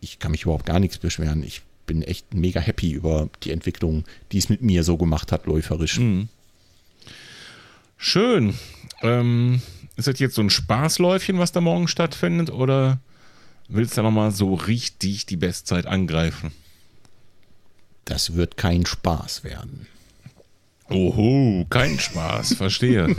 [0.00, 1.44] Ich kann mich überhaupt gar nichts beschweren.
[1.44, 5.46] Ich bin echt mega happy über die Entwicklung, die es mit mir so gemacht hat,
[5.46, 6.00] läuferisch.
[6.00, 6.28] Mhm.
[7.96, 8.54] Schön.
[9.02, 9.62] Ähm,
[9.98, 13.00] ist das jetzt so ein Spaßläufchen, was da morgen stattfindet, oder
[13.68, 16.52] willst du da nochmal so richtig die Bestzeit angreifen?
[18.04, 19.88] Das wird kein Spaß werden.
[20.88, 23.16] Oho, kein Spaß, verstehe.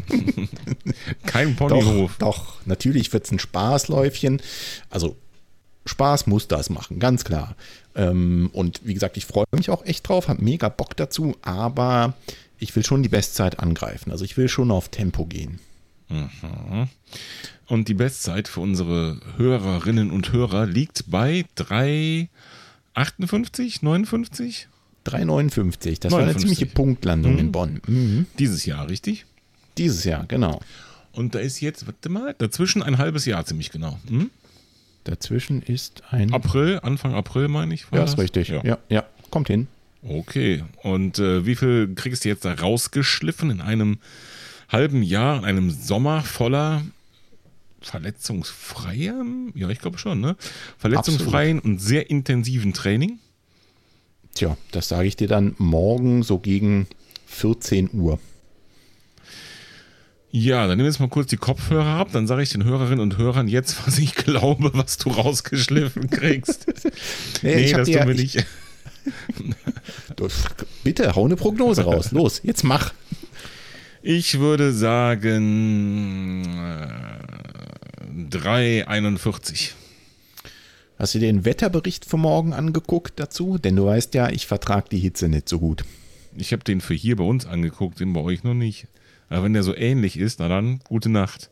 [1.25, 2.15] kein Doch, Ponyhof.
[2.17, 4.41] doch, natürlich wird es ein Spaßläufchen.
[4.89, 5.17] Also
[5.85, 7.57] Spaß muss das machen, ganz klar.
[7.93, 12.13] Ähm, und wie gesagt, ich freue mich auch echt drauf, habe mega Bock dazu, aber
[12.57, 14.11] ich will schon die Bestzeit angreifen.
[14.11, 15.59] Also ich will schon auf Tempo gehen.
[17.67, 24.67] Und die Bestzeit für unsere Hörerinnen und Hörer liegt bei 3,58, 59?
[25.05, 25.99] 3,59.
[26.01, 26.39] Das war eine 59.
[26.39, 27.39] ziemliche Punktlandung Mhm.
[27.39, 27.81] in Bonn.
[27.87, 28.25] Mhm.
[28.37, 29.25] Dieses Jahr, richtig?
[29.77, 30.59] Dieses Jahr, genau.
[31.13, 33.97] Und da ist jetzt, warte mal, dazwischen ein halbes Jahr ziemlich genau.
[34.07, 34.29] Hm?
[35.05, 36.33] Dazwischen ist ein.
[36.33, 37.83] April, Anfang April meine ich.
[37.91, 38.13] ja, das?
[38.13, 38.49] ist richtig.
[38.49, 38.63] Ja.
[38.63, 38.77] Ja.
[38.89, 39.67] ja, kommt hin.
[40.03, 40.63] Okay.
[40.83, 43.97] Und äh, wie viel kriegst du jetzt da rausgeschliffen in einem
[44.69, 46.83] halben Jahr, in einem Sommer voller
[47.81, 49.51] verletzungsfreiem?
[49.55, 50.35] Ja, ich glaube schon, ne?
[50.77, 53.19] Verletzungsfreien und sehr intensiven Training.
[54.35, 56.87] Tja, das sage ich dir dann morgen so gegen
[57.27, 58.19] 14 Uhr.
[60.31, 63.17] Ja, dann nimm jetzt mal kurz die Kopfhörer ab, dann sage ich den Hörerinnen und
[63.17, 66.67] Hörern jetzt, was ich glaube, was du rausgeschliffen kriegst.
[67.41, 68.45] Nee, nee, das tun wir ich- nicht.
[70.83, 72.11] Bitte, hau eine Prognose raus.
[72.11, 72.93] Los, jetzt mach.
[74.01, 76.87] Ich würde sagen äh,
[78.29, 79.71] 3,41.
[80.97, 83.57] Hast du dir den Wetterbericht für morgen angeguckt dazu?
[83.57, 85.83] Denn du weißt ja, ich vertrage die Hitze nicht so gut.
[86.37, 88.87] Ich habe den für hier bei uns angeguckt, den bei euch noch nicht.
[89.29, 91.49] Aber wenn der so ähnlich ist, na dann, gute Nacht.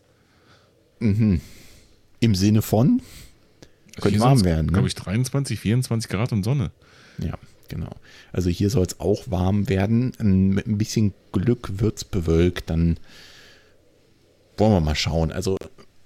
[2.19, 3.01] Im Sinne von?
[3.99, 4.71] Könnte warm werden, ne?
[4.71, 6.71] Glaube ich 23, 24 Grad und Sonne.
[7.17, 7.37] Ja,
[7.69, 7.91] genau.
[8.31, 10.13] Also hier soll es auch warm werden.
[10.19, 12.69] Ähm, Mit ein bisschen Glück wird es bewölkt.
[12.69, 12.99] Dann
[14.57, 15.31] wollen wir mal schauen.
[15.31, 15.57] Also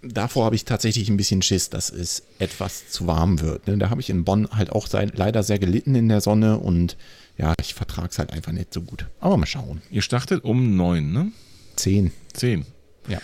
[0.01, 3.67] davor habe ich tatsächlich ein bisschen Schiss, dass es etwas zu warm wird.
[3.67, 3.77] ne?
[3.77, 6.97] Da habe ich in Bonn halt auch leider sehr gelitten in der Sonne und
[7.37, 9.07] ja, ich vertrage es halt einfach nicht so gut.
[9.19, 9.81] Aber mal schauen.
[9.89, 11.31] Ihr startet um 9, ne?
[11.75, 12.11] 10.
[12.33, 12.65] 10.
[13.07, 13.19] Ja.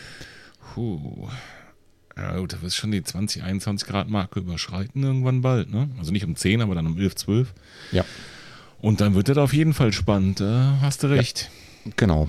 [0.73, 1.27] Puh.
[2.17, 5.89] Ja gut, da wirst schon die 20, 21 Grad Marke überschreiten irgendwann bald, ne?
[5.99, 7.53] Also nicht um 10, aber dann um 11, 12.
[7.91, 8.03] Ja,
[8.81, 10.45] Und dann wird das auf jeden Fall spannend, äh,
[10.81, 11.49] hast du recht.
[11.95, 12.27] genau.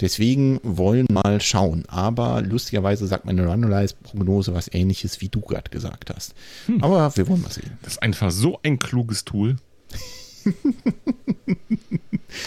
[0.00, 1.84] Deswegen wollen wir mal schauen.
[1.88, 6.34] Aber lustigerweise sagt meine Runalyze-Prognose was ähnliches, wie du gerade gesagt hast.
[6.80, 7.72] Aber wir wollen mal sehen.
[7.82, 9.56] Das ist einfach so ein kluges Tool.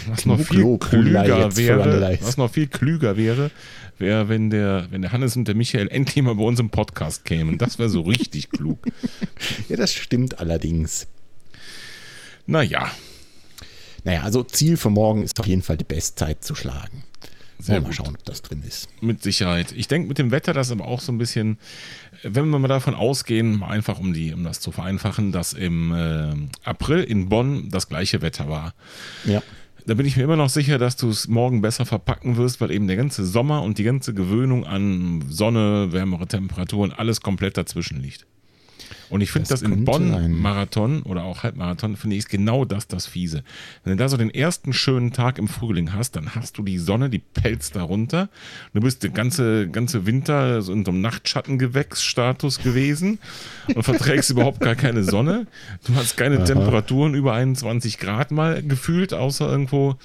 [0.08, 3.50] Was noch viel klüger wäre, was noch viel klüger wäre,
[4.02, 7.24] wäre, wenn der, wenn der Hannes und der Michael endlich mal bei uns im Podcast
[7.24, 7.56] kämen.
[7.56, 8.84] Das wäre so richtig klug.
[9.70, 11.06] Ja, das stimmt allerdings.
[12.46, 12.90] Naja,
[14.04, 17.04] Naja, also Ziel für morgen ist auf jeden Fall die Bestzeit zu schlagen.
[17.60, 17.94] Sehr Wollen wir mal gut.
[17.94, 18.88] schauen, ob das drin ist.
[19.00, 19.70] mit Sicherheit.
[19.70, 21.58] Ich denke mit dem Wetter, das aber auch so ein bisschen,
[22.24, 25.94] wenn wir mal davon ausgehen, mal einfach um die, um das zu vereinfachen, dass im
[25.94, 26.34] äh,
[26.68, 28.74] April in Bonn das gleiche Wetter war.
[29.24, 29.40] Ja.
[29.86, 32.70] Da bin ich mir immer noch sicher, dass du es morgen besser verpacken wirst, weil
[32.70, 38.00] eben der ganze Sommer und die ganze Gewöhnung an Sonne, wärmere Temperaturen, alles komplett dazwischen
[38.00, 38.26] liegt.
[39.12, 40.32] Und ich finde Das das, in könnte Bonn sein.
[40.32, 43.44] Marathon oder auch Halbmarathon, finde ich, ist genau das das Fiese.
[43.84, 46.78] Wenn du da so den ersten schönen Tag im Frühling hast, dann hast du die
[46.78, 48.30] Sonne, die pelzt da runter.
[48.72, 53.18] Du bist der ganze, ganze Winter so in so einem Nachtschattengewächsstatus gewesen
[53.74, 55.46] und verträgst überhaupt gar keine Sonne.
[55.86, 59.96] Du hast keine Temperaturen über 21 Grad mal gefühlt, außer irgendwo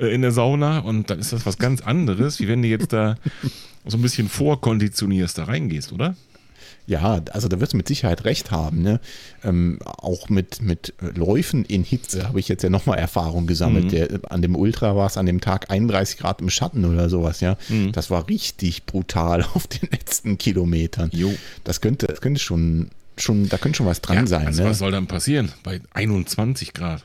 [0.00, 0.78] äh, in der Sauna.
[0.78, 3.16] Und dann ist das was ganz anderes, wie wenn du jetzt da
[3.84, 6.16] so ein bisschen vorkonditionierst, da reingehst, oder?
[6.86, 8.82] Ja, also da wirst du mit Sicherheit recht haben.
[8.82, 9.00] Ne?
[9.42, 13.86] Ähm, auch mit, mit Läufen in Hitze habe ich jetzt ja nochmal Erfahrung gesammelt.
[13.86, 13.88] Mhm.
[13.88, 17.40] Der, an dem Ultra war es an dem Tag 31 Grad im Schatten oder sowas,
[17.40, 17.56] ja.
[17.70, 17.92] Mhm.
[17.92, 21.10] Das war richtig brutal auf den letzten Kilometern.
[21.14, 21.32] Jo.
[21.64, 24.46] Das könnte, das könnte schon, schon, da könnte schon was dran Ja, sein.
[24.46, 24.68] also ne?
[24.70, 25.52] was soll dann passieren?
[25.62, 27.04] Bei 21 Grad.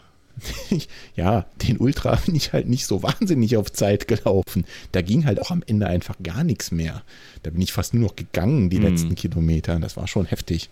[1.15, 4.65] ja, den Ultra bin ich halt nicht so wahnsinnig auf Zeit gelaufen.
[4.91, 7.03] Da ging halt auch am Ende einfach gar nichts mehr.
[7.43, 8.83] Da bin ich fast nur noch gegangen, die Mhm.
[8.85, 9.79] letzten Kilometer.
[9.79, 10.69] Das war schon heftig.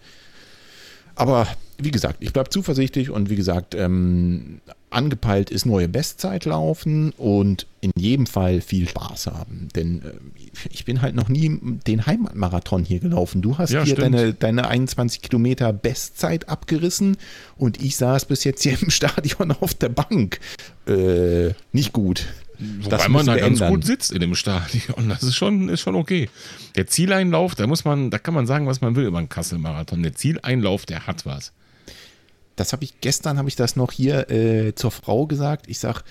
[1.18, 1.48] Aber
[1.80, 7.68] wie gesagt, ich bleibe zuversichtlich und wie gesagt, ähm, angepeilt ist neue Bestzeit laufen und
[7.82, 9.68] in jedem Fall viel Spaß haben.
[9.76, 10.12] Denn äh,
[10.72, 13.42] ich bin halt noch nie den Heimatmarathon hier gelaufen.
[13.42, 14.16] Du hast Ja, hier stimmt.
[14.16, 17.18] deine, deine 21 Kilometer Bestzeit abgerissen
[17.58, 20.40] und ich saß bis jetzt hier im Stadion auf der Bank.
[20.88, 22.26] Äh, nicht gut.
[22.60, 23.74] Wobei Das man da ganz ändern.
[23.74, 25.10] gut sitzt in dem Stadion.
[25.10, 26.30] Das ist schon, ist schon okay.
[26.76, 30.02] Der Zieleinlauf, da muss man, da kann man sagen, was man will über einen Kassel-Marathon.
[30.04, 31.52] Der Zieleinlauf, der hat was.
[32.56, 35.66] Das habe ich gestern habe ich das noch hier äh, zur Frau gesagt.
[35.70, 36.04] Ich sag,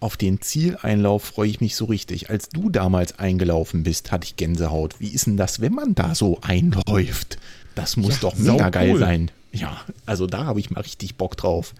[0.00, 2.28] auf den Zieleinlauf freue ich mich so richtig.
[2.28, 5.00] Als du damals eingelaufen bist, hatte ich Gänsehaut.
[5.00, 7.38] Wie ist denn das, wenn man da so einläuft?
[7.74, 9.30] Das muss Ja, doch mega geil sein.
[9.52, 11.72] Ja, also da habe ich mal richtig Bock drauf.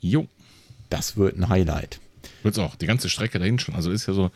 [0.00, 0.26] Jo.
[0.90, 2.00] Das wird ein Highlight.
[2.44, 2.76] Wird's auch.
[2.76, 3.74] Die ganze Strecke dahin schon.
[3.74, 4.30] Also ist ja so ein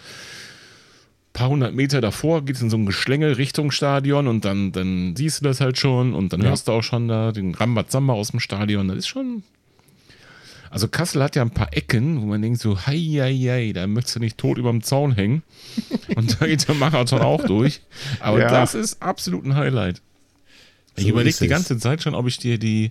[1.32, 5.14] paar hundert Meter davor, geht es in so ein Geschlängel Richtung Stadion und dann, dann
[5.14, 6.48] siehst du das halt schon und dann Ja.
[6.48, 8.88] hörst du auch schon da den Rambazamba aus dem Stadion.
[8.88, 9.42] Das ist schon.
[10.70, 13.86] Also Kassel hat ja ein paar Ecken, wo man denkt so, hei, hei, hei, da
[13.86, 15.42] möchtest du nicht tot überm Zaun hängen.
[16.14, 17.80] Und da geht der Marathon auch durch.
[18.20, 18.50] Aber Ja.
[18.50, 20.02] das ist absolut ein Highlight.
[20.96, 21.50] Ich So überlege ist die es.
[21.50, 22.90] ganze Zeit schon, ob ich dir die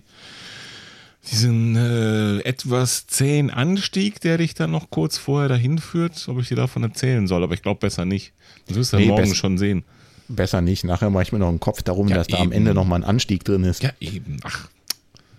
[1.30, 6.48] diesen äh, etwas zähen Anstieg, der dich dann noch kurz vorher dahin führt, ob ich
[6.48, 7.42] dir davon erzählen soll.
[7.42, 8.32] Aber ich glaube besser nicht.
[8.66, 9.84] Das wirst du Nee, morgen schon sehen.
[10.28, 10.84] Besser nicht.
[10.84, 12.52] Nachher mache ich mir noch einen Kopf darum, Ja, dass da am eben.
[12.52, 13.82] Ende noch mal ein Anstieg drin ist.
[13.82, 14.38] Ja, eben.
[14.44, 14.68] Ach,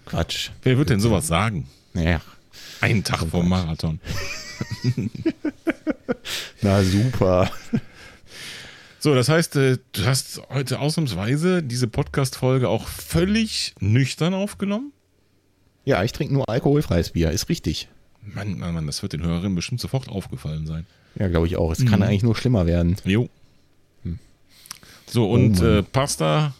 [0.05, 0.49] Quatsch.
[0.63, 1.67] wer wird denn sowas sagen?
[1.93, 2.21] Ja.
[2.81, 3.99] Einen Tag vor dem Marathon.
[6.61, 7.49] Na super.
[8.99, 14.91] So, das heißt, äh, du hast heute ausnahmsweise diese Podcast-Folge auch völlig nüchtern aufgenommen?
[15.89, 17.31] Ja, ich trinke nur alkoholfreies Bier.
[17.31, 17.87] Ist richtig.
[18.21, 20.85] Mann, Mann, Mann, das wird den Hörerinnen bestimmt sofort aufgefallen sein.
[21.17, 21.71] Ja, glaube ich auch.
[21.71, 21.85] Es Mhm.
[21.87, 22.95] kann eigentlich nur schlimmer werden.
[23.05, 23.27] Jo.
[25.07, 26.53] So, und Oh äh, Pasta,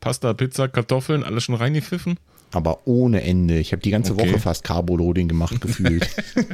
[0.00, 2.16] Pasta, Pizza, Kartoffeln, alles schon reingepfiffen?
[2.52, 3.58] Aber ohne Ende.
[3.58, 4.30] Ich habe die ganze Okay.
[4.30, 6.08] Woche fast Carboloading gemacht gefühlt.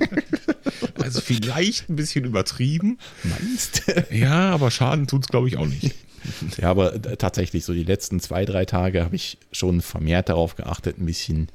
[1.03, 2.99] Also vielleicht ein bisschen übertrieben.
[3.23, 5.95] Meinst Ja, aber Schaden tut's glaube ich, auch nicht.
[6.61, 10.57] Ja, aber äh, tatsächlich, so die letzten zwei, drei Tage habe ich schon vermehrt darauf
[10.57, 11.49] geachtet, ein bisschen,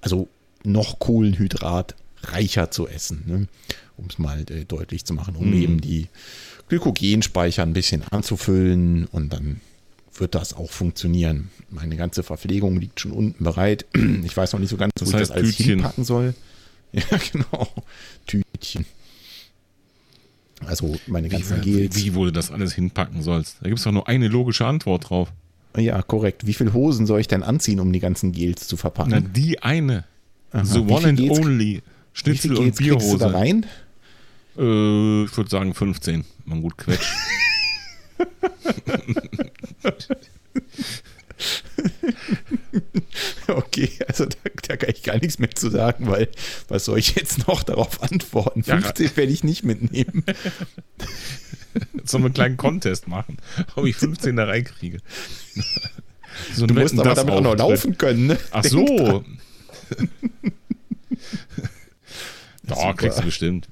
[0.00, 0.28] also
[0.64, 3.48] noch Kohlenhydrat reicher zu essen, ne?
[3.96, 5.62] um es mal äh, deutlich zu machen, um Mhm.
[5.62, 6.08] eben die
[6.68, 9.60] Glykogenspeicher ein bisschen anzufüllen und dann
[10.14, 11.50] wird das auch funktionieren.
[11.70, 13.86] Meine ganze Verpflegung liegt schon unten bereit.
[14.24, 15.66] Ich weiß noch nicht so ganz, wo Das ich heißt das alles Tütchen.
[15.76, 16.34] hinpacken soll.
[16.92, 17.68] Ja, genau.
[18.26, 18.86] Tütchen.
[20.66, 21.96] Also meine ganzen Wie, Gels.
[21.96, 23.58] wie, wo du das alles hinpacken sollst.
[23.60, 25.30] Da gibt's doch nur eine logische Antwort drauf.
[25.76, 26.46] Ja, korrekt.
[26.46, 29.10] Wie viele Hosen soll ich denn anziehen, um die ganzen Gels zu verpacken?
[29.12, 30.04] Na, die eine.
[30.52, 30.64] Aha.
[30.64, 31.82] The one and Gels- only.
[32.14, 33.34] Schnitzel und Gels kriegst du da Bierhose.
[33.34, 33.66] rein?
[34.56, 36.24] Äh, ich würde sagen 15.
[36.46, 37.12] Man gut quetscht.
[43.48, 46.28] Okay, also da, da kann ich gar nichts mehr zu sagen, weil
[46.68, 48.62] was soll ich jetzt noch darauf antworten?
[48.66, 48.80] Ja.
[48.80, 50.24] 15 werde ich nicht mitnehmen.
[52.08, 53.36] so einen kleinen Contest machen,
[53.76, 54.98] ob ich 15 da reinkriege.
[56.54, 58.28] So Du musst aber damit auch noch laufen können.
[58.28, 58.38] Ne?
[58.52, 59.24] Ach so.
[62.68, 62.94] Ja, Super.
[62.94, 63.68] kriegst du bestimmt.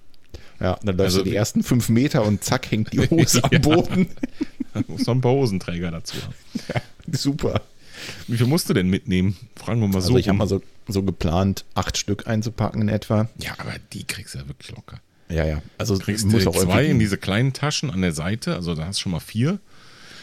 [0.58, 3.50] Ja, dann läufst Also du die ersten fünf Meter und zack hängt die Hose Ja.
[3.52, 4.08] am Boden.
[4.72, 6.34] Da muss noch ein paar Hosenträger dazu haben.
[7.12, 7.60] Super.
[8.26, 9.36] Wie viel musst du denn mitnehmen?
[9.54, 10.08] Fragen wir mal so.
[10.08, 13.28] Also ich habe mal so, so geplant, acht Stück einzupacken in etwa.
[13.38, 15.00] ja, aber die kriegst du ja wirklich locker.
[15.28, 15.62] Ja, ja.
[15.78, 18.98] Also Du kriegst du zwei in diese kleinen Taschen an der Seite, also da hast
[18.98, 19.58] du schon mal vier.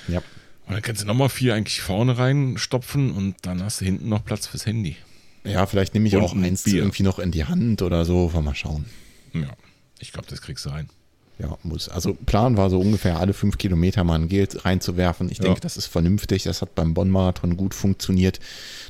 [0.08, 0.20] Ja.
[0.66, 4.24] Und dann kannst du nochmal vier eigentlich vorne reinstopfen und dann hast du hinten noch
[4.24, 4.96] Platz fürs Handy.
[5.44, 6.76] ja, vielleicht nehme ich Und auch ein eins Bier.
[6.84, 8.30] irgendwie noch in die Hand oder so.
[8.42, 8.86] Mal schauen.
[9.34, 9.50] Ja,
[10.00, 10.90] ich glaube, das kriegst du rein.
[11.40, 11.90] Ja, muss.
[11.90, 15.30] Also Plan war so ungefähr alle fünf Kilometer mal ein Gel reinzuwerfen.
[15.32, 15.46] Ich Ja.
[15.46, 16.44] denke, das ist vernünftig.
[16.44, 18.40] Das hat beim Bonn-Marathon gut funktioniert.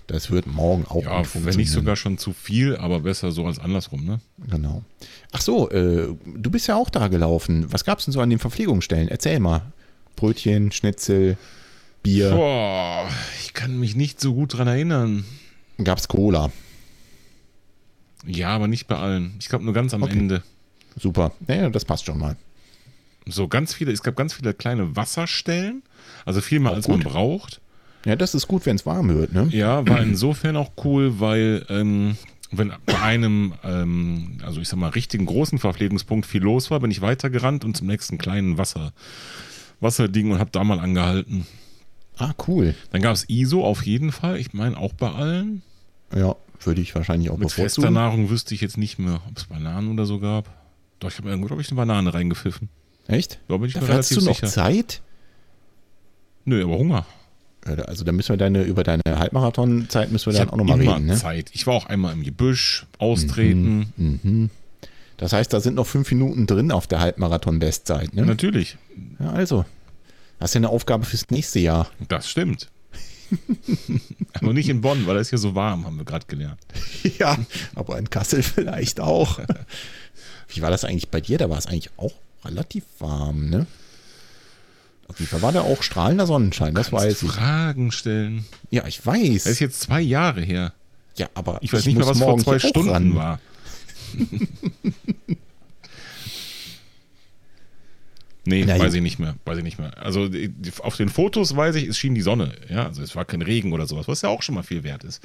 [0.08, 1.46] Das wird morgen auch Ja, gut funktionieren.
[1.46, 4.20] wenn nicht sogar schon zu viel, aber besser so als andersrum, ne?
[4.50, 4.84] Genau.
[5.32, 7.66] Ach so, äh, du bist ja auch da gelaufen.
[7.72, 9.08] Was gab es denn so an den Verpflegungsstellen?
[9.08, 9.72] Erzähl mal.
[10.18, 11.38] Brötchen, Schnitzel,
[12.04, 12.32] Bier.
[12.32, 13.08] Boah,
[13.42, 15.24] ich kann mich nicht so gut dran erinnern.
[15.82, 16.52] Gab's Cola.
[18.26, 19.34] Ja, aber nicht bei allen.
[19.40, 20.18] Ich glaube nur ganz am Okay.
[20.18, 20.44] Ende.
[21.00, 21.32] Super.
[21.48, 22.36] Ja, das passt schon mal.
[23.28, 25.82] so ganz viele, es gab ganz viele kleine Wasserstellen,
[26.26, 27.04] also viel mehr Auch als gut.
[27.04, 27.62] man braucht.
[28.06, 29.48] Ja, das ist gut, wenn es warm wird, ne?
[29.52, 32.18] Ja, war insofern auch cool, weil ähm,
[32.52, 36.92] wenn bei einem, ähm, also ich sag mal, richtigen großen Verpflegungspunkt viel los war, bin
[36.92, 38.92] ich weitergerannt und zum nächsten kleinen Wasser,
[39.80, 41.48] Wasserding und habe da mal angehalten.
[42.18, 42.76] Ah, cool.
[42.92, 45.62] Dann gab es ISO auf jeden Fall, ich meine auch bei allen.
[46.14, 47.94] Ja, würde ich wahrscheinlich auch Mit fester bevorzugen.
[47.94, 50.50] Nahrung wüsste ich jetzt nicht mehr, ob es Bananen oder so gab.
[51.04, 52.70] Doch, ich habe irgendwo, glaube ich, eine Banane reingepfiffen.
[53.08, 53.40] Echt?
[53.48, 54.48] Da bin ich mir Dafür hast relativ du noch sicher.
[54.48, 55.02] Zeit?
[56.46, 57.06] Nö, aber Hunger.
[57.66, 61.06] Also da müssen wir deine, über deine Halbmarathon-Zeit müssen wir Ich dann auch nochmal reden,
[61.06, 61.16] ne?
[61.16, 61.50] Zeit.
[61.54, 63.94] Ich war auch einmal im Gebüsch, austreten.
[63.96, 64.50] Mhm.
[65.18, 68.26] Das heißt, da sind noch fünf Minuten drin auf der Halbmarathon-Bestzeit, ne?
[68.26, 68.78] Natürlich,
[69.20, 69.66] Ja, also.
[70.42, 71.90] Ist ja eine Aufgabe fürs nächste Jahr.
[72.10, 72.70] das stimmt.
[74.34, 76.60] Aber nicht in Bonn, weil da ist hier so warm, haben wir gerade gelernt.
[77.20, 77.38] ja,
[77.76, 79.40] aber in Kassel vielleicht auch.
[80.50, 81.38] Wie war das eigentlich bei dir?
[81.38, 82.14] Da war es eigentlich auch
[82.46, 83.66] relativ warm, ne?
[85.08, 87.30] Auf jeden Fall war da auch strahlender Sonnenschein, das weiß ich.
[87.32, 88.46] Fragen stellen.
[88.72, 89.44] Ja, ich weiß.
[89.44, 90.74] Das ist jetzt zwei Jahre her.
[91.18, 93.16] ja, aber Ich weiß nicht mehr, was vor zwei Stunden ran.
[93.16, 93.40] war.
[98.46, 99.36] nee, Na weiß ich nicht mehr.
[99.46, 99.98] Weiß ich nicht mehr.
[100.04, 100.30] Also
[100.80, 102.54] auf den Fotos weiß ich, es schien die Sonne.
[102.70, 105.04] Ja, also es war kein Regen oder sowas, was ja auch schon mal viel wert
[105.04, 105.22] ist.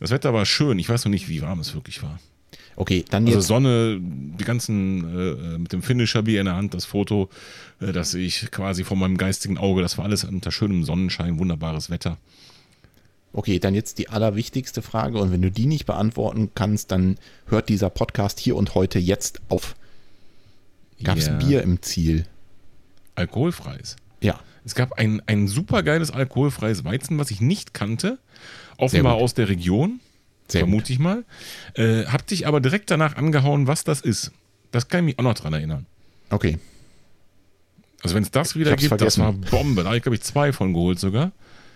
[0.00, 0.78] Das Wetter war schön.
[0.78, 2.18] Ich weiß noch nicht, wie warm es wirklich war.
[2.76, 3.48] Okay, dann Also jetzt.
[3.48, 7.28] Sonne, die ganzen äh, mit dem Finisher Bier in der Hand, das Foto,
[7.80, 11.90] äh, das ich quasi vor meinem geistigen Auge, das war alles unter schönem Sonnenschein, wunderbares
[11.90, 12.18] Wetter.
[13.32, 17.16] Okay, dann jetzt die allerwichtigste Frage und wenn du die nicht beantworten kannst, dann
[17.46, 19.74] hört dieser Podcast hier und heute jetzt auf.
[21.02, 21.34] Gab es Ja.
[21.34, 22.26] Bier im Ziel?
[23.14, 23.96] Alkoholfreies.
[24.20, 24.40] Ja.
[24.64, 28.18] Es gab ein, ein super geiles alkoholfreies Weizen, was ich nicht kannte.
[28.76, 29.22] Offenbar gut.
[29.24, 30.00] aus der Region,
[30.48, 31.24] Sehr vermute ich mal.
[31.74, 34.32] Äh, hab dich aber direkt danach angehauen, was das ist.
[34.70, 35.86] Das kann ich mich auch noch dran erinnern.
[36.30, 36.58] Okay.
[38.02, 39.50] Also wenn es das wieder gibt, das war vergessen.
[39.50, 39.82] Bombe.
[39.82, 41.32] Da habe ich, glaube ich, zwei von geholt sogar.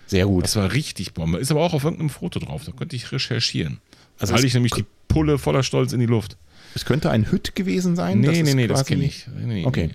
[0.07, 0.43] Sehr gut.
[0.43, 1.39] Das war richtig Bombe.
[1.39, 2.63] Ist aber auch auf irgendeinem Foto drauf.
[2.65, 3.79] Da könnte ich recherchieren.
[4.19, 6.37] Also halte ich nämlich die Pulle voller Stolz in die Luft.
[6.75, 8.19] Es könnte ein Hütt gewesen sein.
[8.19, 9.27] Nee, ist nee, nee, das kenne ich.
[9.27, 9.87] Nee, nee, Okay.
[9.87, 9.93] nee.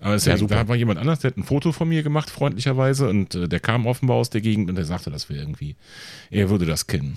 [0.00, 2.28] Aber es Ja, ja, da war jemand anders, der hat ein Foto von mir gemacht,
[2.28, 5.76] freundlicherweise, und äh, der kam offenbar aus der Gegend und der sagte, das wäre irgendwie,
[6.30, 7.16] er würde das kennen.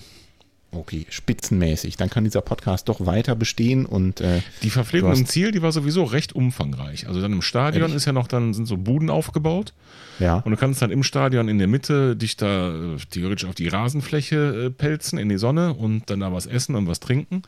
[0.78, 1.96] Okay, spitzenmäßig.
[1.96, 5.72] Dann kann dieser Podcast doch weiter bestehen und äh, Die Verpflegung im Ziel, die war
[5.72, 7.08] sowieso recht umfangreich.
[7.08, 7.96] Also dann im Stadion Ehrlich?
[7.96, 9.72] ist ja noch, dann sind so Buden aufgebaut
[10.20, 10.36] ja.
[10.36, 13.66] und du kannst dann im Stadion in der Mitte dich da äh, theoretisch auf die
[13.66, 17.42] Rasenfläche äh, pelzen, in die Sonne und dann da was essen und was trinken.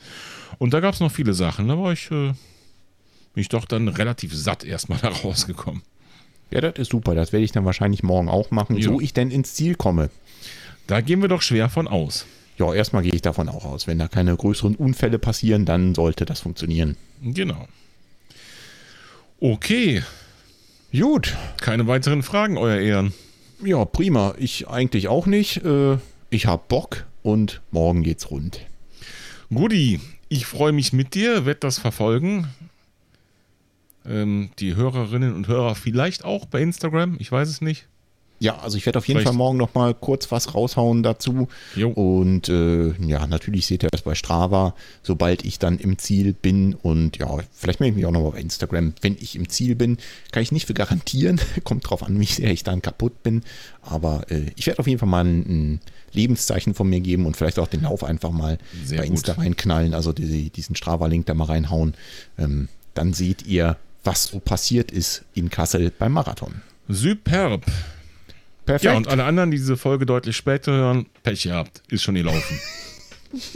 [0.58, 1.68] Und da gab es noch viele Sachen.
[1.68, 2.32] Da war ich, äh,
[3.34, 5.82] bin ich doch dann relativ satt erstmal da rausgekommen.
[6.50, 7.14] Ja, das ist super.
[7.14, 8.88] Das werde ich dann wahrscheinlich morgen auch machen, Ja.
[8.88, 10.10] so ich denn ins Ziel komme.
[10.88, 12.26] Da gehen wir doch schwer von aus.
[12.60, 13.86] Ja, erstmal gehe ich davon auch aus.
[13.86, 16.98] Wenn da keine größeren Unfälle passieren, dann sollte das funktionieren.
[17.22, 17.66] Genau.
[19.40, 20.02] Okay,
[20.92, 21.34] Gut.
[21.62, 23.14] keine weiteren Fragen, Euer Ehren.
[23.64, 24.34] Ja, prima.
[24.36, 25.64] Ich eigentlich auch nicht.
[25.64, 25.96] Äh,
[26.28, 28.60] ich habe Bock und morgen geht's rund.
[29.48, 29.98] Guti,
[30.28, 32.48] ich freue mich mit dir, werde das verfolgen.
[34.04, 37.86] Ähm, die Hörerinnen und Hörer vielleicht auch bei Instagram, ich weiß es nicht.
[38.42, 41.46] Ja, also ich werde auf jeden Vielleicht- Fall morgen noch mal kurz was raushauen dazu.
[41.76, 41.90] Jo.
[41.90, 46.72] Und äh, ja, natürlich seht ihr das bei Strava, sobald ich dann im Ziel bin.
[46.74, 48.94] Und ja, vielleicht melde ich mich auch noch mal bei Instagram.
[49.02, 49.98] Wenn ich im Ziel bin,
[50.32, 51.38] kann ich nicht für garantieren.
[51.64, 53.42] Kommt drauf an, wie sehr ich dann kaputt bin.
[53.82, 55.40] Aber äh, ich werde auf jeden Fall mal ein,
[55.74, 55.80] ein
[56.14, 59.44] Lebenszeichen von mir geben und vielleicht auch den Lauf einfach mal Sehr bei Insta gut.
[59.44, 59.92] reinknallen.
[59.92, 61.92] Also die, diesen Strava-Link da mal reinhauen.
[62.38, 66.62] Ähm, dann seht ihr, was so passiert ist in Kassel beim Marathon.
[66.88, 67.66] Superb.
[68.70, 68.84] Perfekt.
[68.84, 72.58] Ja, und alle anderen, die diese Folge deutlich später hören, Pech gehabt, ist schon gelaufen.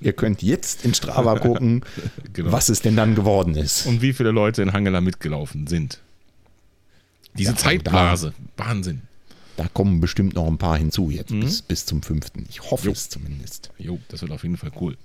[0.00, 1.84] Ihr könnt jetzt in Strava gucken,
[2.32, 2.52] Genau.
[2.52, 3.86] was es denn dann geworden ist.
[3.86, 5.98] Und wie viele Leute in Hangela mitgelaufen sind.
[7.36, 9.02] Diese Ja, Zeitblase, Wahnsinn.
[9.56, 11.40] Da kommen bestimmt noch ein paar hinzu jetzt Mhm.
[11.40, 12.46] bis, bis zum fünften.
[12.48, 12.92] Ich hoffe Jo.
[12.92, 13.70] es zumindest.
[13.78, 14.96] Jo, das wird auf jeden Fall cool.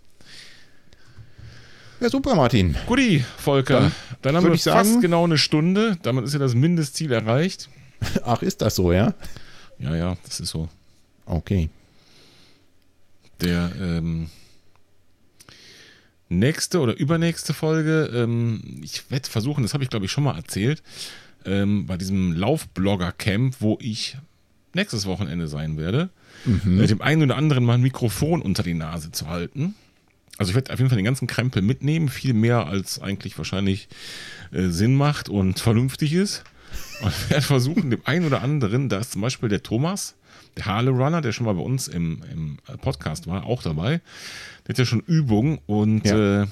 [2.00, 2.76] Ja, super, Martin.
[2.86, 3.92] Guti, Volker, dann,
[4.22, 5.98] Dann haben wir ich sagen- fast genau eine Stunde.
[6.04, 7.70] Damit ist ja das Mindestziel erreicht.
[8.24, 9.14] Ach, ist das so, ja?
[9.80, 10.70] Ja, ja, das ist so.
[11.26, 11.70] Okay.
[13.42, 14.30] Der ähm,
[16.30, 20.36] nächste oder übernächste Folge, ähm, ich werde versuchen, das habe ich glaube ich schon mal
[20.36, 20.82] erzählt,
[21.46, 24.18] ähm, bei diesem Laufblogger-Camp, wo ich
[24.74, 26.10] nächstes Wochenende sein werde,
[26.46, 29.76] äh, dem einen oder anderen mal ein Mikrofon unter die Nase zu halten.
[30.38, 33.88] Also ich werde auf jeden Fall den ganzen Krempel mitnehmen, viel mehr als eigentlich wahrscheinlich
[34.52, 36.44] äh, Sinn macht und vernünftig ist.
[37.02, 40.16] Und werde versuchen, dem einen oder anderen, da ist zum Beispiel der Thomas,
[40.58, 44.02] der Harle Runner, der schon mal bei uns im, im Podcast war, auch dabei.
[44.66, 46.44] Der hat ja schon Übung und Ja.
[46.44, 46.48] äh,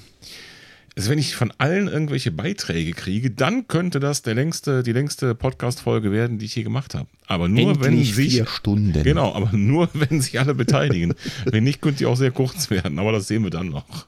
[0.98, 5.36] Also wenn ich von allen irgendwelche Beiträge kriege, dann könnte das der längste, die längste
[5.36, 7.08] Podcast-Folge werden, die ich je gemacht habe.
[7.28, 8.34] Aber nur Endlich wenn sich.
[8.34, 9.04] vier Stunden.
[9.04, 11.14] Genau, aber nur wenn sich alle beteiligen.
[11.46, 14.06] wenn nicht, könnte die auch sehr kurz werden, aber das sehen wir dann noch.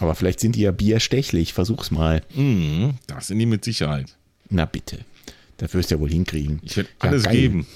[0.00, 1.52] Aber vielleicht sind die ja bierstechlich.
[1.52, 2.22] Versuch's mal.
[2.34, 4.16] Mhm, das sind die mit Sicherheit.
[4.50, 4.98] Na bitte.
[5.64, 6.60] Dafür wirst du ja wohl hinkriegen.
[6.62, 7.32] Ich werde Ja, alles geil.
[7.36, 7.66] geben.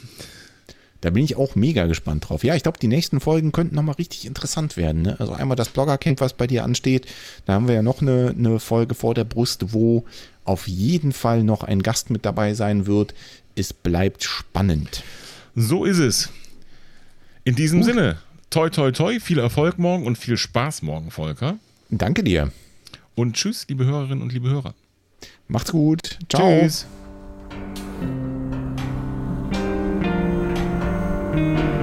[1.00, 2.44] Da bin ich auch mega gespannt drauf.
[2.44, 5.00] Ja, ich glaube, die nächsten Folgen könnten nochmal richtig interessant werden.
[5.00, 5.16] Ne?
[5.18, 7.06] Also einmal das Bloggercamp, was bei dir ansteht.
[7.46, 10.04] Da haben wir ja noch eine, eine Folge vor der Brust, wo
[10.44, 13.14] auf jeden Fall noch ein Gast mit dabei sein wird.
[13.54, 15.02] Es bleibt spannend.
[15.54, 16.28] So ist es.
[17.44, 18.18] In diesem Sinne,
[18.50, 21.56] toi, toi, toi, viel Erfolg morgen und viel Spaß morgen, Volker.
[21.88, 22.52] Danke dir.
[23.14, 24.74] Und tschüss, liebe Hörerinnen und liebe Hörer.
[25.46, 26.18] Macht's gut.
[26.28, 26.60] Ciao.
[26.60, 26.86] Tschüss.
[31.32, 31.77] thank you